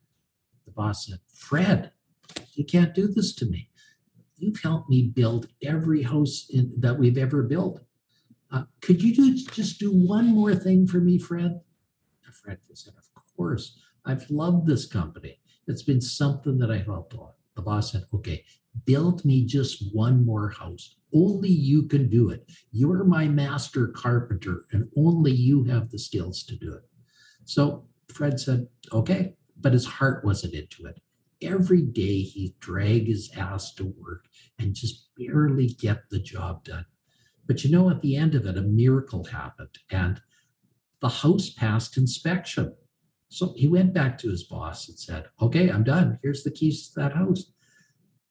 The 0.65 0.71
boss 0.71 1.07
said, 1.07 1.19
Fred, 1.33 1.91
you 2.53 2.65
can't 2.65 2.93
do 2.93 3.07
this 3.07 3.33
to 3.35 3.45
me. 3.45 3.69
You've 4.37 4.61
helped 4.61 4.89
me 4.89 5.11
build 5.13 5.47
every 5.63 6.03
house 6.03 6.47
in, 6.49 6.73
that 6.79 6.97
we've 6.97 7.17
ever 7.17 7.43
built. 7.43 7.81
Uh, 8.51 8.63
could 8.81 9.01
you 9.01 9.15
do, 9.15 9.35
just 9.35 9.79
do 9.79 9.91
one 9.91 10.27
more 10.27 10.55
thing 10.55 10.87
for 10.87 10.97
me, 10.97 11.17
Fred? 11.17 11.61
And 12.25 12.35
Fred 12.35 12.57
said, 12.73 12.93
Of 12.97 13.23
course. 13.37 13.77
I've 14.05 14.29
loved 14.29 14.65
this 14.65 14.85
company. 14.87 15.39
It's 15.67 15.83
been 15.83 16.01
something 16.01 16.57
that 16.57 16.71
I 16.71 16.79
helped 16.79 17.13
on. 17.13 17.31
The 17.55 17.61
boss 17.61 17.91
said, 17.91 18.03
okay, 18.13 18.43
build 18.85 19.23
me 19.25 19.45
just 19.45 19.93
one 19.93 20.25
more 20.25 20.49
house. 20.49 20.95
Only 21.13 21.49
you 21.49 21.83
can 21.83 22.09
do 22.09 22.29
it. 22.29 22.49
You're 22.71 23.03
my 23.03 23.27
master 23.27 23.89
carpenter, 23.89 24.65
and 24.71 24.89
only 24.97 25.31
you 25.31 25.63
have 25.65 25.89
the 25.89 25.99
skills 25.99 26.43
to 26.43 26.55
do 26.55 26.73
it. 26.73 26.83
So 27.45 27.85
Fred 28.13 28.39
said, 28.39 28.67
okay, 28.91 29.35
but 29.59 29.73
his 29.73 29.85
heart 29.85 30.23
wasn't 30.25 30.53
into 30.53 30.85
it. 30.85 30.99
Every 31.41 31.81
day 31.81 32.21
he 32.21 32.55
drag 32.59 33.07
his 33.07 33.31
ass 33.37 33.73
to 33.75 33.93
work 33.97 34.25
and 34.59 34.73
just 34.73 35.09
barely 35.17 35.67
get 35.67 36.09
the 36.09 36.19
job 36.19 36.63
done. 36.63 36.85
But 37.47 37.63
you 37.63 37.71
know, 37.71 37.89
at 37.89 38.01
the 38.01 38.15
end 38.15 38.35
of 38.35 38.45
it, 38.45 38.57
a 38.57 38.61
miracle 38.61 39.25
happened 39.25 39.77
and 39.89 40.21
the 41.01 41.09
house 41.09 41.49
passed 41.49 41.97
inspection. 41.97 42.75
So 43.29 43.53
he 43.55 43.67
went 43.67 43.93
back 43.93 44.17
to 44.19 44.29
his 44.29 44.43
boss 44.43 44.87
and 44.87 44.97
said, 44.97 45.25
Okay, 45.41 45.69
I'm 45.69 45.83
done. 45.83 46.19
Here's 46.21 46.43
the 46.43 46.51
keys 46.51 46.89
to 46.89 46.99
that 46.99 47.13
house. 47.13 47.51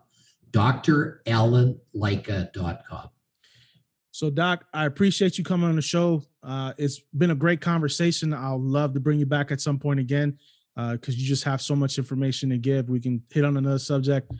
So, 4.10 4.30
Doc, 4.30 4.64
I 4.72 4.86
appreciate 4.86 5.38
you 5.38 5.44
coming 5.44 5.68
on 5.68 5.76
the 5.76 5.82
show. 5.82 6.22
Uh, 6.42 6.72
it's 6.78 7.00
been 7.16 7.32
a 7.32 7.34
great 7.34 7.60
conversation. 7.60 8.32
I'll 8.32 8.62
love 8.62 8.94
to 8.94 9.00
bring 9.00 9.18
you 9.18 9.26
back 9.26 9.50
at 9.50 9.60
some 9.60 9.78
point 9.78 9.98
again 9.98 10.38
because 10.76 11.14
uh, 11.14 11.18
you 11.18 11.26
just 11.26 11.42
have 11.44 11.60
so 11.60 11.74
much 11.74 11.98
information 11.98 12.50
to 12.50 12.58
give. 12.58 12.88
We 12.88 13.00
can 13.00 13.22
hit 13.32 13.44
on 13.44 13.56
another 13.56 13.80
subject. 13.80 14.30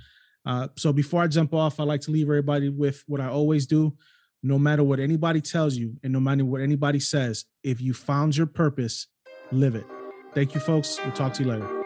Uh, 0.46 0.68
so, 0.76 0.92
before 0.92 1.22
I 1.22 1.26
jump 1.26 1.52
off, 1.52 1.80
I 1.80 1.82
like 1.82 2.02
to 2.02 2.12
leave 2.12 2.26
everybody 2.26 2.68
with 2.68 3.02
what 3.08 3.20
I 3.20 3.26
always 3.26 3.66
do. 3.66 3.96
No 4.46 4.58
matter 4.58 4.84
what 4.84 5.00
anybody 5.00 5.40
tells 5.40 5.74
you, 5.74 5.96
and 6.02 6.12
no 6.12 6.20
matter 6.20 6.44
what 6.44 6.60
anybody 6.60 7.00
says, 7.00 7.46
if 7.62 7.80
you 7.80 7.94
found 7.94 8.36
your 8.36 8.46
purpose, 8.46 9.06
live 9.50 9.74
it. 9.74 9.86
Thank 10.34 10.54
you, 10.54 10.60
folks. 10.60 11.00
We'll 11.02 11.12
talk 11.12 11.32
to 11.34 11.44
you 11.44 11.48
later. 11.48 11.83